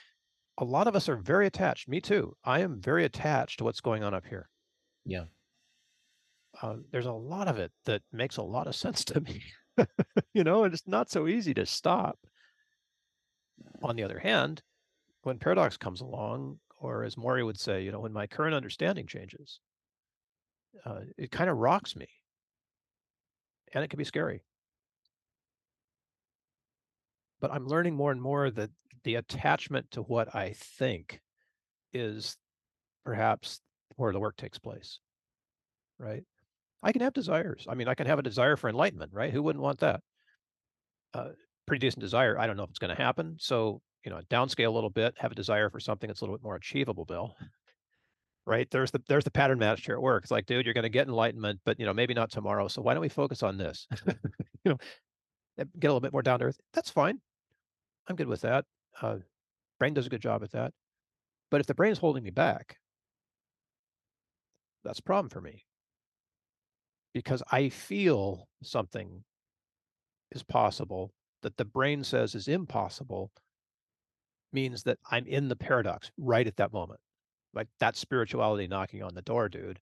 [0.58, 1.88] a lot of us are very attached.
[1.88, 2.36] Me too.
[2.44, 4.48] I am very attached to what's going on up here.
[5.04, 5.24] Yeah
[6.60, 9.42] uh, there's a lot of it that makes a lot of sense to me.
[10.34, 12.18] you know, and it's not so easy to stop.
[13.82, 14.62] On the other hand,
[15.22, 19.06] when paradox comes along, or as Maury would say, you know, when my current understanding
[19.06, 19.60] changes,
[20.84, 22.06] uh, it kind of rocks me,
[23.72, 24.42] and it can be scary.
[27.40, 28.70] But I'm learning more and more that
[29.04, 31.20] the attachment to what I think
[31.92, 32.36] is
[33.04, 33.60] perhaps
[33.96, 35.00] where the work takes place,
[35.98, 36.24] right?
[36.82, 37.66] I can have desires.
[37.68, 39.32] I mean, I can have a desire for enlightenment, right?
[39.32, 40.00] Who wouldn't want that?
[41.14, 41.28] Uh,
[41.66, 42.38] pretty decent desire.
[42.38, 43.36] I don't know if it's going to happen.
[43.38, 46.36] So, you know, downscale a little bit, have a desire for something that's a little
[46.36, 47.34] bit more achievable, Bill.
[48.44, 48.68] Right?
[48.72, 50.24] There's the there's the pattern match here at work.
[50.24, 52.66] It's like, dude, you're going to get enlightenment, but you know, maybe not tomorrow.
[52.66, 53.86] So why don't we focus on this?
[54.64, 54.76] you know,
[55.56, 56.58] get a little bit more down to earth.
[56.72, 57.20] That's fine.
[58.08, 58.64] I'm good with that.
[59.00, 59.18] Uh,
[59.78, 60.72] brain does a good job at that.
[61.50, 62.78] But if the brain is holding me back,
[64.84, 65.64] that's a problem for me
[67.12, 69.24] because I feel something
[70.30, 73.30] is possible that the brain says is impossible
[74.52, 77.00] means that I'm in the paradox right at that moment.
[77.54, 79.80] Like that spirituality knocking on the door, dude.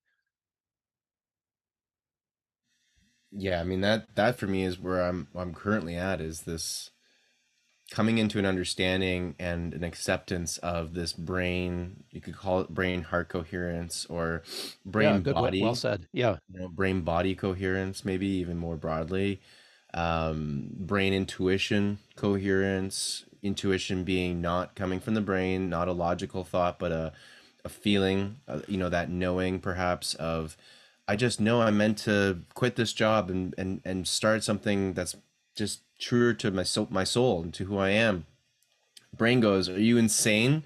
[3.33, 6.90] Yeah, I mean that that for me is where I'm I'm currently at is this
[7.90, 13.03] coming into an understanding and an acceptance of this brain you could call it brain
[13.03, 14.42] heart coherence or
[14.96, 15.35] Yeah, brain good.
[15.35, 16.07] Well, well body said.
[16.12, 16.37] Yeah.
[16.53, 19.40] you know, brain body coherence maybe even more broadly
[19.92, 26.79] um, brain intuition coherence intuition being not coming from the brain not a logical thought
[26.79, 27.12] but a,
[27.64, 30.57] a feeling uh, you know that knowing perhaps of
[31.09, 35.16] i just know i'm meant to quit this job and and, and start something that's
[35.61, 38.25] just truer to my soul my soul and to who i am.
[39.16, 40.64] Brain goes are you insane?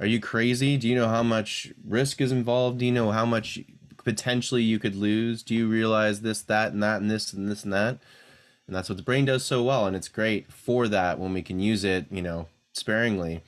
[0.00, 0.76] Are you crazy?
[0.76, 2.78] Do you know how much risk is involved?
[2.78, 3.60] Do you know how much
[3.98, 5.44] potentially you could lose?
[5.44, 7.98] Do you realize this that and that and this and this and that?
[8.66, 11.42] And that's what the brain does so well and it's great for that when we
[11.42, 13.42] can use it you know sparingly.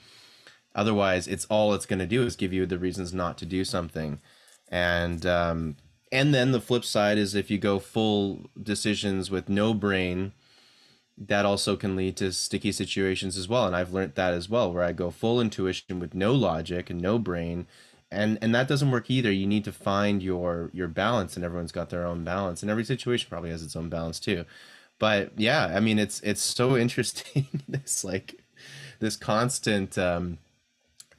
[0.77, 3.65] Otherwise it's all it's going to do is give you the reasons not to do
[3.65, 4.21] something.
[4.69, 5.77] And um
[6.13, 10.33] and then the flip side is if you go full decisions with no brain
[11.17, 14.73] that also can lead to sticky situations as well and i've learned that as well
[14.73, 17.67] where i go full intuition with no logic and no brain
[18.15, 19.31] and and that doesn't work either.
[19.31, 22.85] You need to find your your balance and everyone's got their own balance and every
[22.85, 24.45] situation probably has its own balance too.
[24.99, 28.41] But yeah i mean it's it's so interesting this like
[29.01, 30.39] this constant um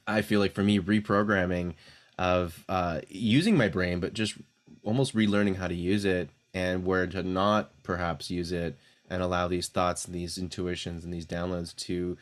[0.06, 1.74] i feel like for me reprogramming
[2.18, 4.34] of uh using my brain but just
[4.82, 9.48] almost relearning how to use it and where to not perhaps use it and allow
[9.48, 12.16] these thoughts and these intuitions and these downloads to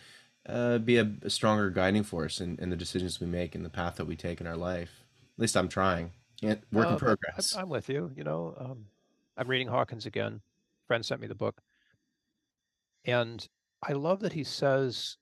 [0.47, 3.71] uh, be a, a stronger guiding force in, in the decisions we make and the
[3.71, 5.05] path that we take in our life.
[5.37, 6.13] At least I'm trying.
[6.41, 7.57] Yeah, work in but progress.
[7.57, 8.11] I'm with you.
[8.17, 8.87] You know, um,
[9.37, 10.41] I'm reading Hawkins again.
[10.87, 11.61] Friend sent me the book,
[13.07, 13.47] and
[13.83, 15.17] I love that he says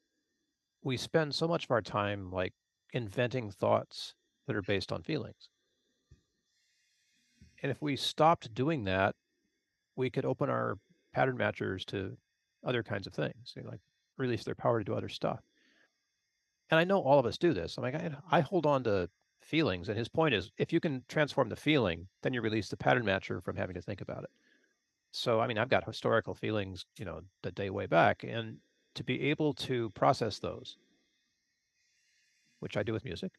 [0.82, 2.52] we spend so much of our time like
[2.92, 4.14] inventing thoughts
[4.46, 5.48] that are based on feelings.
[7.62, 9.14] And if we stopped doing that,
[9.94, 10.78] we could open our
[11.12, 12.16] pattern matchers to
[12.64, 13.80] other kinds of things, like
[14.18, 15.40] release their power to do other stuff.
[16.70, 17.76] And I know all of us do this.
[17.76, 19.08] I'm like, I, I hold on to
[19.42, 19.88] feelings.
[19.88, 23.04] And his point is if you can transform the feeling, then you release the pattern
[23.04, 24.30] matcher from having to think about it.
[25.10, 28.24] So, I mean, I've got historical feelings, you know, the day way back.
[28.24, 28.58] And
[28.94, 30.76] to be able to process those,
[32.60, 33.32] which I do with music,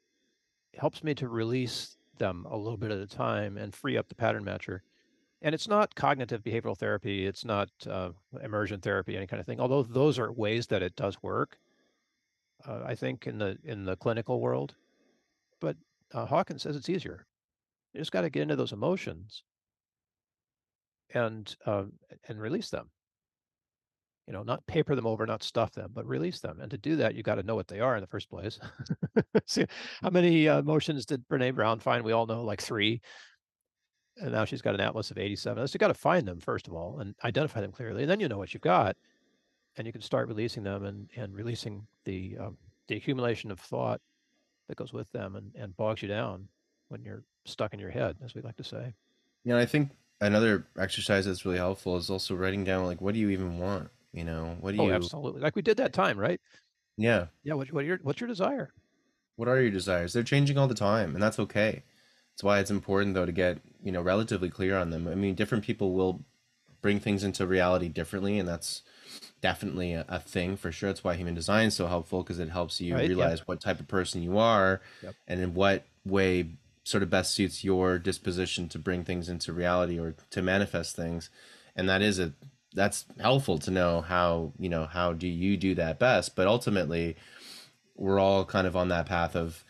[0.75, 4.15] helps me to release them a little bit at a time and free up the
[4.15, 4.81] pattern matcher.
[5.43, 7.27] And it's not cognitive behavioral therapy.
[7.27, 9.59] It's not uh, immersion therapy, any kind of thing.
[9.59, 11.57] Although those are ways that it does work.
[12.65, 14.73] Uh, I think in the in the clinical world,
[15.59, 15.75] but
[16.13, 17.25] uh, Hawkins says it's easier.
[17.93, 19.43] You just got to get into those emotions
[21.13, 21.85] and uh,
[22.29, 22.89] and release them.
[24.27, 26.61] You know, not paper them over, not stuff them, but release them.
[26.61, 28.57] And to do that, you got to know what they are in the first place.
[29.45, 29.65] See,
[30.01, 32.05] how many uh, emotions did Brene Brown find?
[32.05, 33.01] We all know like three.
[34.17, 35.67] And now she's got an atlas of 87.
[35.67, 38.03] So you got to find them first of all and identify them clearly.
[38.03, 38.95] And then you know what you've got.
[39.77, 44.01] And you can start releasing them and, and releasing the um, the accumulation of thought
[44.67, 46.49] that goes with them and, and bogs you down
[46.89, 48.93] when you're stuck in your head, as we like to say.
[49.43, 53.19] Yeah, I think another exercise that's really helpful is also writing down like what do
[53.19, 53.89] you even want?
[54.11, 55.41] You know, what do Oh, you absolutely.
[55.41, 56.39] Like we did that time, right?
[56.97, 57.53] yeah, Yeah.
[57.53, 58.73] What, what your what's your desire?
[59.35, 60.13] what are your desires?
[60.13, 61.83] They're changing all the time, and that's okay.
[62.33, 65.07] That's why it's important though to get, you know, relatively clear on them.
[65.07, 66.23] I mean, different people will
[66.81, 68.81] bring things into reality differently, and that's
[69.41, 70.89] definitely a, a thing for sure.
[70.89, 73.07] That's why human design is so helpful because it helps you Right.
[73.07, 75.15] Realize what type of person you are Yep.
[75.27, 76.49] and in what way
[76.83, 81.29] sort of best suits your disposition to bring things into reality or to manifest things.
[81.75, 82.33] And that is a
[82.75, 87.15] that's helpful to know how, you know, how do you do that best, but ultimately
[87.95, 89.63] we're all kind of on that path of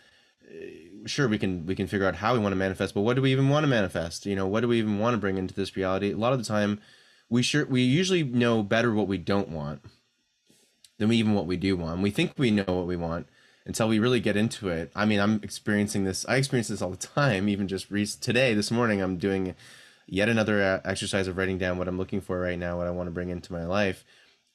[1.05, 3.21] sure we can we can figure out how we want to manifest but what do
[3.21, 4.25] we even want to manifest?
[4.25, 6.11] You know what do we even want to bring into this reality?
[6.11, 6.79] A lot of the time
[7.29, 9.81] we sure we usually know better what we don't want
[10.97, 12.01] than we even what we do want.
[12.01, 13.27] We think we know what we want
[13.65, 14.91] until we really get into it.
[14.95, 18.53] I mean i'm experiencing this i experience this all the time even just re- today
[18.53, 19.55] this morning i'm doing
[20.05, 22.91] yet another uh, exercise of writing down what i'm looking for right now what i
[22.91, 24.03] want to bring into my life.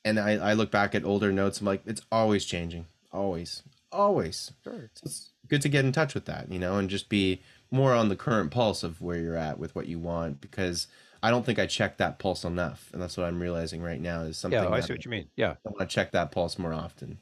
[0.04, 2.86] And i, I look back at older notes i'm like it's always changing.
[3.12, 3.62] Always.
[3.90, 4.52] Always.
[4.62, 4.90] Sure.
[5.02, 8.08] it's good to get in touch with that, you know, and just be more on
[8.08, 10.86] the current pulse of where you're at with what you want because
[11.22, 12.90] I don't think I check that pulse enough.
[12.92, 15.28] And that's what I'm realizing right now is something Yeah, I see what you mean.
[15.36, 17.18] Yeah, I want to check that pulse more often.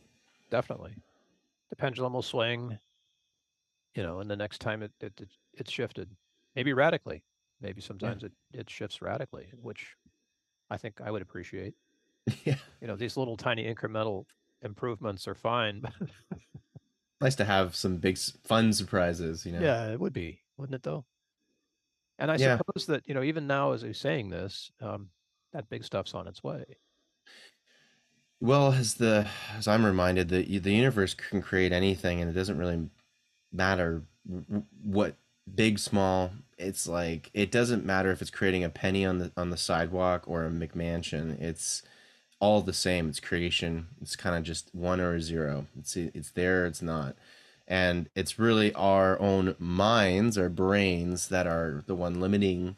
[0.50, 0.96] definitely.
[1.70, 2.78] The pendulum will swing,
[3.94, 6.10] you know, and the next time it, it, it it's shifted,
[6.54, 7.24] maybe radically.
[7.60, 9.96] Maybe sometimes it, it shifts radically, which
[10.70, 11.74] I think I would appreciate.
[12.44, 12.56] yeah.
[12.80, 14.26] You know, these little tiny incremental
[14.62, 15.82] improvements are fine.
[17.20, 19.62] Nice to have some big fun surprises, you know.
[19.62, 21.04] yeah, it would be, wouldn't it though?
[22.18, 22.58] And I Yeah.
[22.58, 25.10] suppose that, you know, even now as he's saying this, um,
[25.52, 26.64] that big stuff's on its way.
[28.40, 32.58] Well, as the as I'm reminded that the universe can create anything, and it doesn't
[32.58, 32.90] really
[33.52, 34.04] matter
[34.82, 35.16] what
[35.54, 36.32] big, small.
[36.58, 40.24] It's like it doesn't matter if it's creating a penny on the on the sidewalk
[40.28, 41.40] or a McMansion.
[41.40, 41.82] It's
[42.40, 43.08] all the same.
[43.08, 43.88] It's creation.
[44.00, 45.66] It's kind of just one or a zero.
[45.78, 46.66] It's it's there.
[46.66, 47.16] It's not,
[47.66, 52.76] and it's really our own minds, our brains, that are the one limiting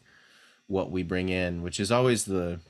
[0.67, 2.61] what we bring in, which is always the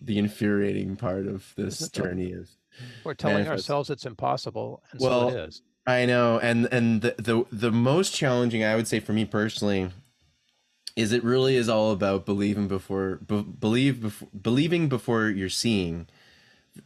[0.00, 2.56] the infuriating part of this journey is
[3.04, 7.14] we're telling ourselves it's impossible and well, so it is i know and and the,
[7.18, 9.90] the the most challenging i would say for me personally
[10.94, 16.06] is it really is all about believing before be, believe before believing before you're seeing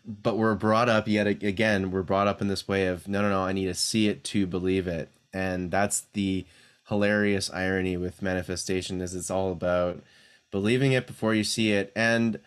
[0.04, 3.30] but we're brought up yet again we're brought up in this way of no no
[3.30, 6.44] no i need to see it to believe it and that's the
[6.88, 10.02] hilarious irony with manifestation is it's all about
[10.50, 12.40] believing it before you see it and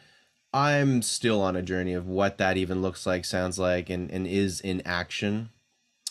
[0.54, 4.28] I'm still on a journey of what that even looks like, sounds like, and, and
[4.28, 5.50] is in action.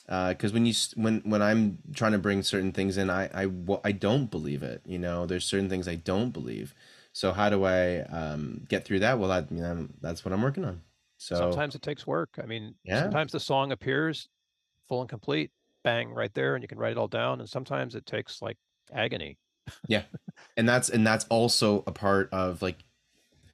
[0.06, 3.48] Because uh, when you when when I'm trying to bring certain things in, I, I
[3.84, 4.82] I don't believe it.
[4.84, 6.74] You know, there's certain things I don't believe.
[7.12, 9.18] So how do I um, get through that?
[9.18, 10.80] Well, that, you know, that's what I'm working on.
[11.22, 12.30] So sometimes it takes work.
[12.42, 13.02] I mean, yeah.
[13.02, 14.28] sometimes the song appears
[14.88, 15.52] full and complete,
[15.84, 17.38] bang, right there, and you can write it all down.
[17.38, 18.56] And sometimes it takes like
[18.92, 19.38] agony.
[19.86, 20.02] yeah,
[20.56, 22.78] and that's and that's also a part of like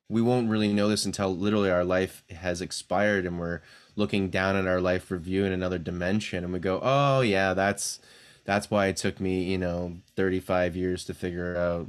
[0.09, 3.61] we won't really know this until literally our life has expired and we're
[3.97, 8.01] looking down at our life review in another dimension and we go oh yeah that's
[8.47, 11.89] that's why it took me you know 35 years to figure out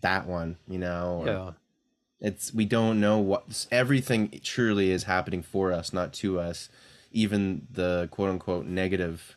[0.00, 1.50] that one you know or yeah
[2.20, 6.68] it's we don't know what everything truly is happening for us not to us
[7.12, 9.36] even the quote unquote negative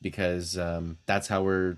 [0.00, 1.76] because um, that's how we're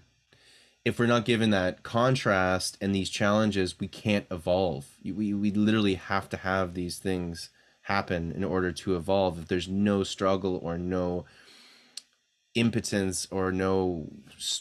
[0.84, 4.86] if we're not given that contrast and these challenges, we can't evolve.
[5.04, 7.50] We, we literally have to have these things
[7.82, 9.38] happen in order to evolve.
[9.38, 11.26] If there's no struggle or no
[12.54, 14.08] impotence or no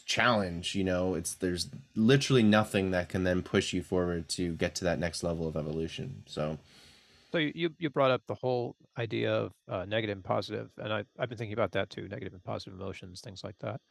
[0.06, 4.76] challenge, you know, it's there's literally nothing that can then push you forward to get
[4.76, 6.24] to that next level of evolution.
[6.28, 6.60] So,
[7.32, 11.04] so you you brought up the whole idea of uh, negative and positive, and I
[11.18, 13.82] I've been thinking about that too, negative and positive emotions, things like that.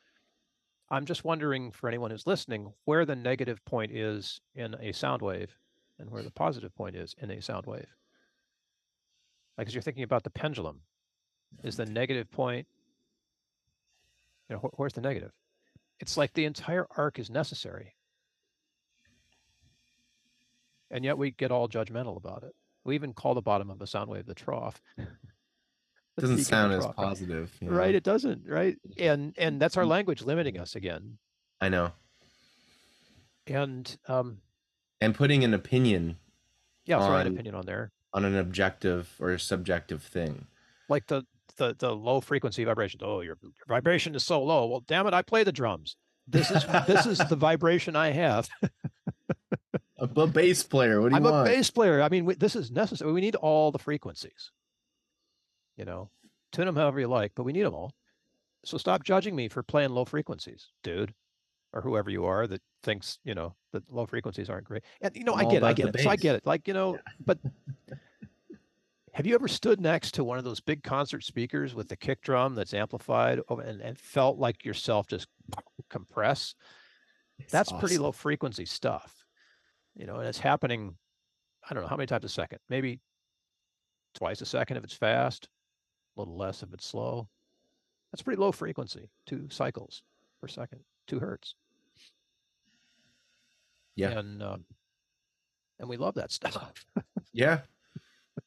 [0.91, 5.21] I'm just wondering for anyone who's listening where the negative point is in a sound
[5.21, 5.59] wave
[5.99, 7.95] and where the positive point is in a sound wave.
[9.59, 10.83] Like as you're thinking about the pendulum,
[11.63, 12.67] is the negative point,
[14.49, 15.33] you know, wh- where's the negative?
[16.01, 17.95] It's like the entire arc is necessary.
[20.91, 22.55] And yet we get all judgmental about it.
[22.85, 24.81] We even call the bottom of a sound wave the trough.
[26.21, 27.77] doesn't sound as positive you know?
[27.77, 31.19] right it doesn't right and and that's our language limiting us again
[31.61, 31.93] i know
[33.47, 34.39] and um
[35.01, 36.17] and putting an opinion
[36.85, 40.47] yeah throwing an opinion on there on an objective or subjective thing
[40.89, 41.23] like the
[41.59, 43.03] the the low frequency vibrations.
[43.05, 45.97] oh your, your vibration is so low well damn it i play the drums
[46.27, 48.49] this is this is the vibration i have
[50.01, 51.35] I'm a bass player what do you want?
[51.35, 54.51] I'm a bass player i mean we, this is necessary we need all the frequencies
[55.79, 56.11] you know,
[56.53, 57.95] tune them however you like, but we need them all.
[58.65, 61.15] So stop judging me for playing low frequencies, dude,
[61.73, 64.83] or whoever you are that thinks, you know, that low frequencies aren't great.
[65.01, 65.67] And, you know, I'm I get it.
[65.67, 66.01] I get it.
[66.01, 66.45] So I get it.
[66.45, 67.01] Like, you know, yeah.
[67.25, 67.39] but
[69.15, 72.21] have you ever stood next to one of those big concert speakers with the kick
[72.23, 75.29] drum that's amplified and, and felt like yourself just
[75.91, 76.55] compress?
[77.39, 77.81] It's that's awesome.
[77.81, 79.25] pretty low frequency stuff,
[79.95, 80.97] you know, and it's happening,
[81.69, 83.01] I don't know how many times a second, maybe
[84.15, 85.49] twice a second if it's fast,
[86.17, 87.29] a little less if it's slow.
[88.13, 90.03] That's pretty low frequency, two cycles
[90.41, 91.55] per second, two hertz.
[93.97, 94.19] Yeah.
[94.19, 94.65] And um,
[95.79, 96.73] and we love that stuff.
[97.33, 97.61] yeah.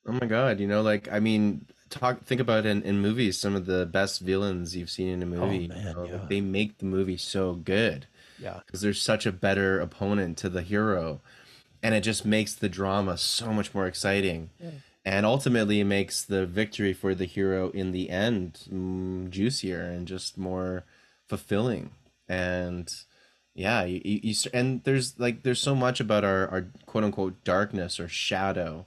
[0.06, 3.56] Oh my god, you know, like I mean, talk think about in, in movies some
[3.56, 5.70] of the best villains you've seen in a oh, movie.
[5.72, 6.14] Oh, man, you know, yeah.
[6.14, 8.08] like they make the movie so good.
[8.40, 8.60] Yeah.
[8.66, 11.22] Because there's such a better opponent to the hero.
[11.84, 14.50] And it just makes the drama so much more exciting.
[14.60, 14.70] Yeah
[15.04, 20.08] and ultimately it makes the victory for the hero in the end mm, juicier and
[20.08, 20.84] just more
[21.28, 21.92] fulfilling
[22.28, 22.94] and
[23.56, 28.00] yeah you, you, and there's like there's so much about our, our quote unquote darkness
[28.00, 28.86] or shadow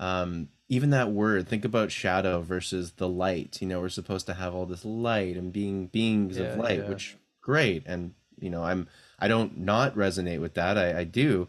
[0.00, 4.34] um, even that word think about shadow versus the light you know we're supposed to
[4.34, 6.88] have all this light and being beings yeah, of light yeah.
[6.88, 8.88] which great and you know i'm
[9.20, 11.46] i don't not resonate with that i, I do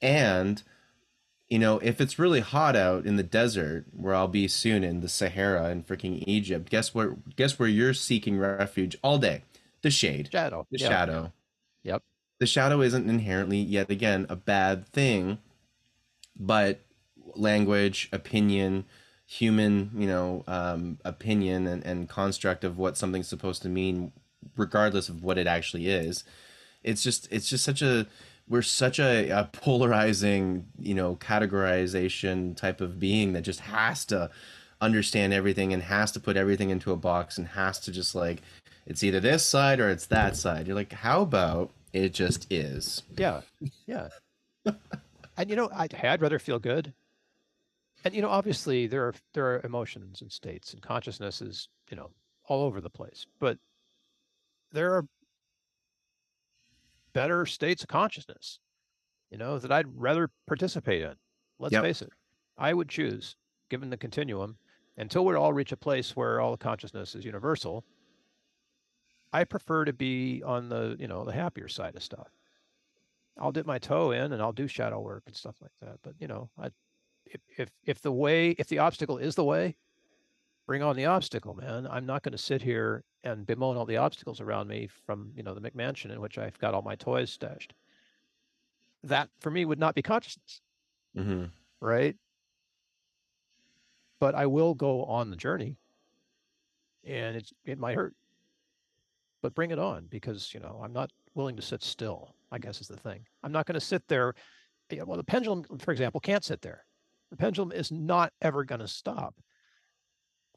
[0.00, 0.62] and
[1.48, 5.00] you know, if it's really hot out in the desert, where I'll be soon in
[5.00, 7.16] the Sahara in freaking Egypt, guess where?
[7.36, 9.42] Guess where you're seeking refuge all day?
[9.82, 11.32] The shade, shadow, the shadow.
[11.82, 12.02] Yep.
[12.40, 15.38] The shadow isn't inherently, yet again, a bad thing,
[16.34, 16.80] but
[17.36, 18.84] language, opinion,
[19.26, 24.12] human you know um, opinion and, and construct of what something's supposed to mean
[24.56, 26.24] regardless of what it actually is
[26.82, 28.06] it's just it's just such a
[28.46, 34.30] we're such a, a polarizing you know categorization type of being that just has to
[34.82, 38.42] understand everything and has to put everything into a box and has to just like
[38.86, 43.02] it's either this side or it's that side you're like how about it just is
[43.16, 43.40] Yeah,
[43.86, 44.08] yeah.
[45.36, 46.92] and you know, I'd, I'd rather feel good.
[48.04, 51.96] And you know, obviously there are there are emotions and states and consciousness is you
[51.96, 52.12] know
[52.44, 53.58] all over the place, but
[54.72, 55.06] there are
[57.12, 58.58] better states of consciousness,
[59.30, 61.16] you know, that I'd rather participate in.
[61.58, 61.82] Let's Yep.
[61.82, 62.10] face it,
[62.58, 63.36] I would choose,
[63.70, 64.58] given the continuum,
[64.96, 67.84] until we all reach a place where all consciousness is universal.
[69.34, 72.38] I prefer to be on the you know the happier side of stuff.
[73.36, 76.00] I'll dip my toe in and I'll do shadow work and stuff like that.
[76.02, 76.70] But you know, I,
[77.26, 79.76] if if if the way if the obstacle is the way,
[80.66, 81.86] bring on the obstacle, man.
[81.90, 85.42] I'm not going to sit here and bemoan all the obstacles around me from you
[85.42, 87.74] know the McMansion in which I've got all my toys stashed.
[89.02, 90.60] That for me would not be consciousness,
[91.14, 91.44] hmm
[91.80, 92.16] right?
[94.20, 95.76] But I will go on the journey,
[97.04, 98.14] and it's it might hurt,
[99.42, 102.34] but bring it on because you know I'm not willing to sit still.
[102.52, 103.26] I guess is the thing.
[103.42, 104.34] I'm not going to sit there.
[105.04, 106.84] Well, the pendulum, for example, can't sit there.
[107.34, 109.34] The pendulum is not ever going to stop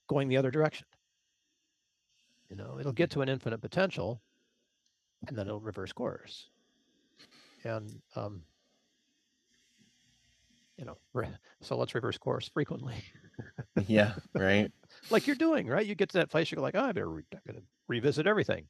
[0.07, 0.85] going the other direction.
[2.51, 4.21] You know, it'll get to an infinite potential,
[5.27, 6.51] and then it'll reverse course.
[7.63, 8.43] And um,
[10.77, 10.97] you know,
[11.61, 13.03] so let's reverse course frequently,
[13.87, 14.71] yeah right
[15.09, 15.83] like you're doing, right?
[15.85, 18.67] You get to that place, you're like, oh, I better re- I'm gonna revisit everything.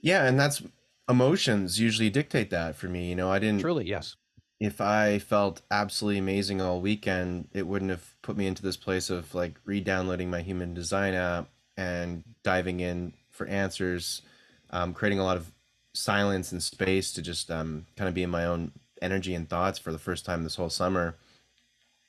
[0.00, 0.62] yeah and that's
[1.10, 4.16] emotions usually dictate that for me you know i didn't Truly, yes.
[4.60, 9.08] If I felt absolutely amazing all weekend, it wouldn't have put me into this place
[9.08, 11.48] of like re-downloading my human design app
[11.78, 14.20] and diving in for answers,
[14.68, 15.50] um, creating a lot of
[15.94, 19.78] silence and space to just um, kind of be in my own energy and thoughts
[19.78, 21.16] for the first time this whole summer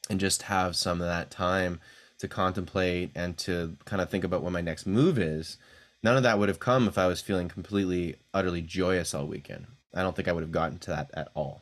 [0.10, 1.80] and just have some of that time
[2.20, 5.58] to contemplate and to kind of think about what my next move is.
[6.04, 9.68] None of that would have come if I was feeling completely, utterly joyous all weekend.
[9.93, 11.62] I don't think I would have gotten to that at all.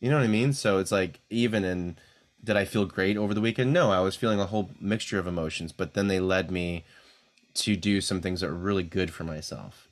[0.00, 0.52] You know what I mean?
[0.52, 1.96] So it's like even in
[2.42, 3.72] did I feel great over the weekend?
[3.72, 6.84] No, I was feeling a whole mixture of emotions, but then they led me
[7.54, 9.88] to do some things that were really good for myself.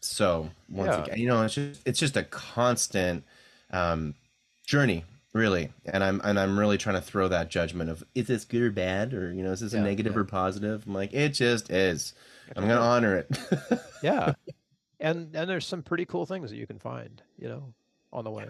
[0.00, 1.04] So once Yeah.
[1.04, 3.24] again, you know, it's just it's just a constant
[3.70, 4.14] um,
[4.66, 5.70] journey, really.
[5.86, 8.70] And I'm and I'm really trying to throw that judgment of is this good or
[8.70, 10.20] bad, or you know, is this a negative yeah.
[10.20, 10.84] or positive?
[10.86, 12.14] I'm like, it just is.
[12.54, 13.80] I'm gonna honor it.
[14.02, 14.34] Yeah.
[15.00, 17.74] and and there's some pretty cool things that you can find, you know,
[18.12, 18.46] on the way.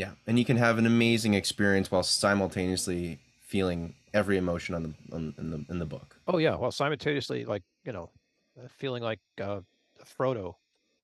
[0.00, 5.14] Yeah, and you can have an amazing experience while simultaneously feeling every emotion on the
[5.14, 6.16] on, in the in the book.
[6.26, 8.08] Oh yeah, well, simultaneously, like you know,
[8.58, 9.60] uh, feeling like uh,
[10.18, 10.54] Frodo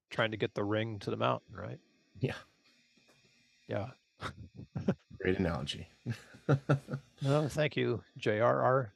[0.08, 1.78] trying to get the ring to the mountain, right?
[2.20, 2.36] Yeah,
[3.68, 3.88] Yeah.
[5.20, 5.88] great analogy.
[7.26, 8.92] Oh, thank you, J.R.R.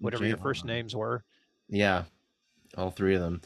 [0.00, 1.22] Whatever your first names were.
[1.68, 2.04] Yeah,
[2.76, 3.42] all three of them.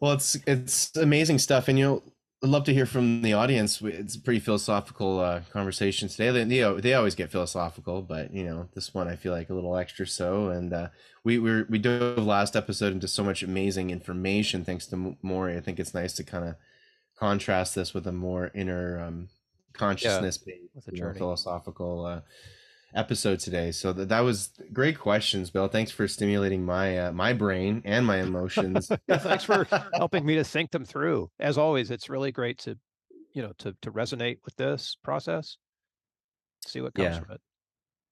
[0.00, 2.02] Well, it's it's amazing stuff, and you know,
[2.42, 3.80] I'd love to hear from the audience.
[3.80, 6.30] It's a pretty philosophical uh, conversation today.
[6.30, 9.48] They, they al- they always get philosophical, but you know, this one I feel like
[9.48, 10.48] a little extra so.
[10.48, 10.88] And uh,
[11.22, 15.56] we we we dove last episode into so much amazing information thanks to Maury.
[15.56, 16.56] I think it's nice to kind of
[17.18, 19.28] contrast this with a more inner um,
[19.72, 22.20] consciousness based, with a you know, philosophical uh,
[22.94, 23.72] episode today.
[23.72, 25.68] So that that was great questions, Bill.
[25.68, 28.90] Thanks for stimulating my uh, my brain and my emotions.
[29.08, 31.30] Yeah, thanks for helping me to think them through.
[31.38, 32.78] As always, it's really great to,
[33.34, 35.56] you know, to to resonate with this process.
[36.66, 37.20] See what comes Yeah.
[37.20, 37.40] from it.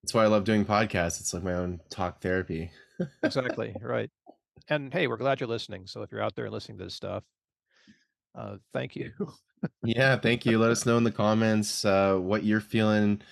[0.03, 1.20] That's why I love doing podcasts.
[1.20, 2.70] It's like my own talk therapy.
[3.22, 4.11] Exactly right.
[4.68, 5.87] And hey, we're glad you're listening.
[5.87, 7.22] So if you're out there listening to this stuff,
[8.35, 9.12] uh, thank you.
[9.85, 10.59] Yeah, thank you.
[10.59, 13.22] Let us know in the comments uh, what you're feeling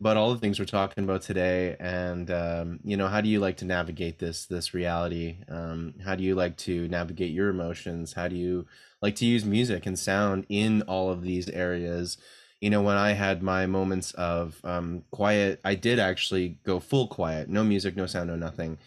[0.00, 3.40] about all the things we're talking about today, and um, you know, how do you
[3.40, 5.38] like to navigate this this reality?
[5.48, 8.12] Um, how do you like to navigate your emotions?
[8.12, 8.66] How do you
[9.00, 12.18] like to use music and sound in all of these areas?
[12.60, 17.06] You know, when I had my moments of um, quiet, I did actually go full
[17.06, 18.78] quiet, no music, no sound, no nothing.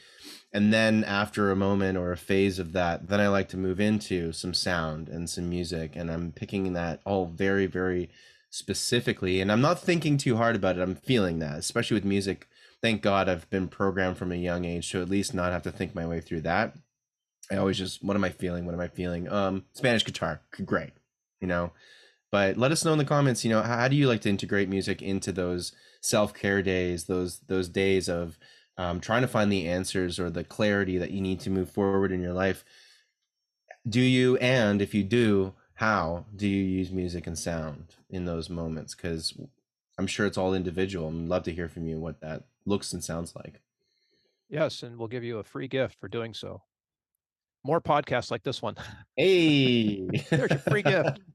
[0.52, 3.80] And then after a moment or a phase of that, then I like to move
[3.80, 5.96] into some sound and some music.
[5.96, 8.10] And I'm picking that all very, very
[8.50, 9.42] specifically.
[9.42, 10.82] And I'm not thinking too hard about it.
[10.82, 12.48] I'm feeling that, especially with music.
[12.82, 15.72] Thank God I've been programmed from a young age to at least not have to
[15.72, 16.76] think my way through that.
[17.52, 18.66] I always just, what am I feeling?
[18.66, 19.28] What am I feeling?
[19.28, 20.92] Um, Spanish guitar, great.
[21.42, 21.72] You know,
[22.32, 24.70] But let us know in the comments, you know, how, do you like to integrate
[24.70, 25.72] music into those
[26.02, 28.38] self-care days, those those days of
[28.78, 32.12] um, trying to find the answers or the clarity that you need to move forward
[32.12, 32.64] in your life?
[33.88, 38.50] Do you, and if you do, how do you use music and sound in those
[38.50, 38.96] moments?
[38.96, 39.38] Because
[39.98, 41.08] I'm sure it's all individual.
[41.08, 43.62] I'd love to hear from you what that looks and sounds like.
[44.50, 46.64] Yes, and we'll give you a free gift for doing so.
[47.64, 48.76] More podcasts like this one.
[49.18, 51.20] Hey, There's your free gift.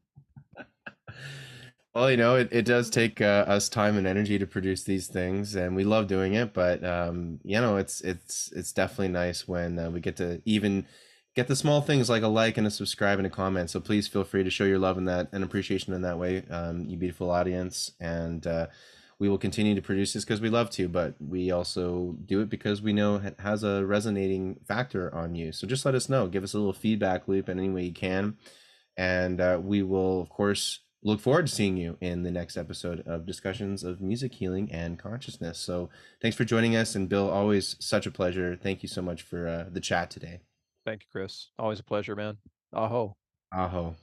[1.94, 5.06] Well, you know, it, it does take uh, us time and energy to produce these
[5.06, 6.52] things, and we love doing it.
[6.52, 10.86] But um, you know, it's it's it's definitely nice when uh, we get to even
[11.34, 13.70] get the small things like a like and a subscribe and a comment.
[13.70, 16.44] So please feel free to show your love in that and appreciation in that way,
[16.48, 17.92] um, you beautiful audience.
[18.00, 18.68] And uh,
[19.18, 22.48] we will continue to produce this because we love to, but we also do it
[22.48, 25.52] because we know it has a resonating factor on you.
[25.52, 26.28] So just let us know.
[26.28, 28.36] Give us a little feedback loop in any way you can,
[28.96, 33.06] and uh, we will, of course look forward to seeing you in the next episode
[33.06, 35.90] of discussions of music healing and consciousness so
[36.22, 39.46] thanks for joining us and bill always such a pleasure thank you so much for
[39.46, 40.40] uh, the chat today
[40.84, 41.50] thank you chris.
[41.58, 42.38] Always a pleasure man.
[42.72, 43.16] Aho.
[43.52, 43.96] Aho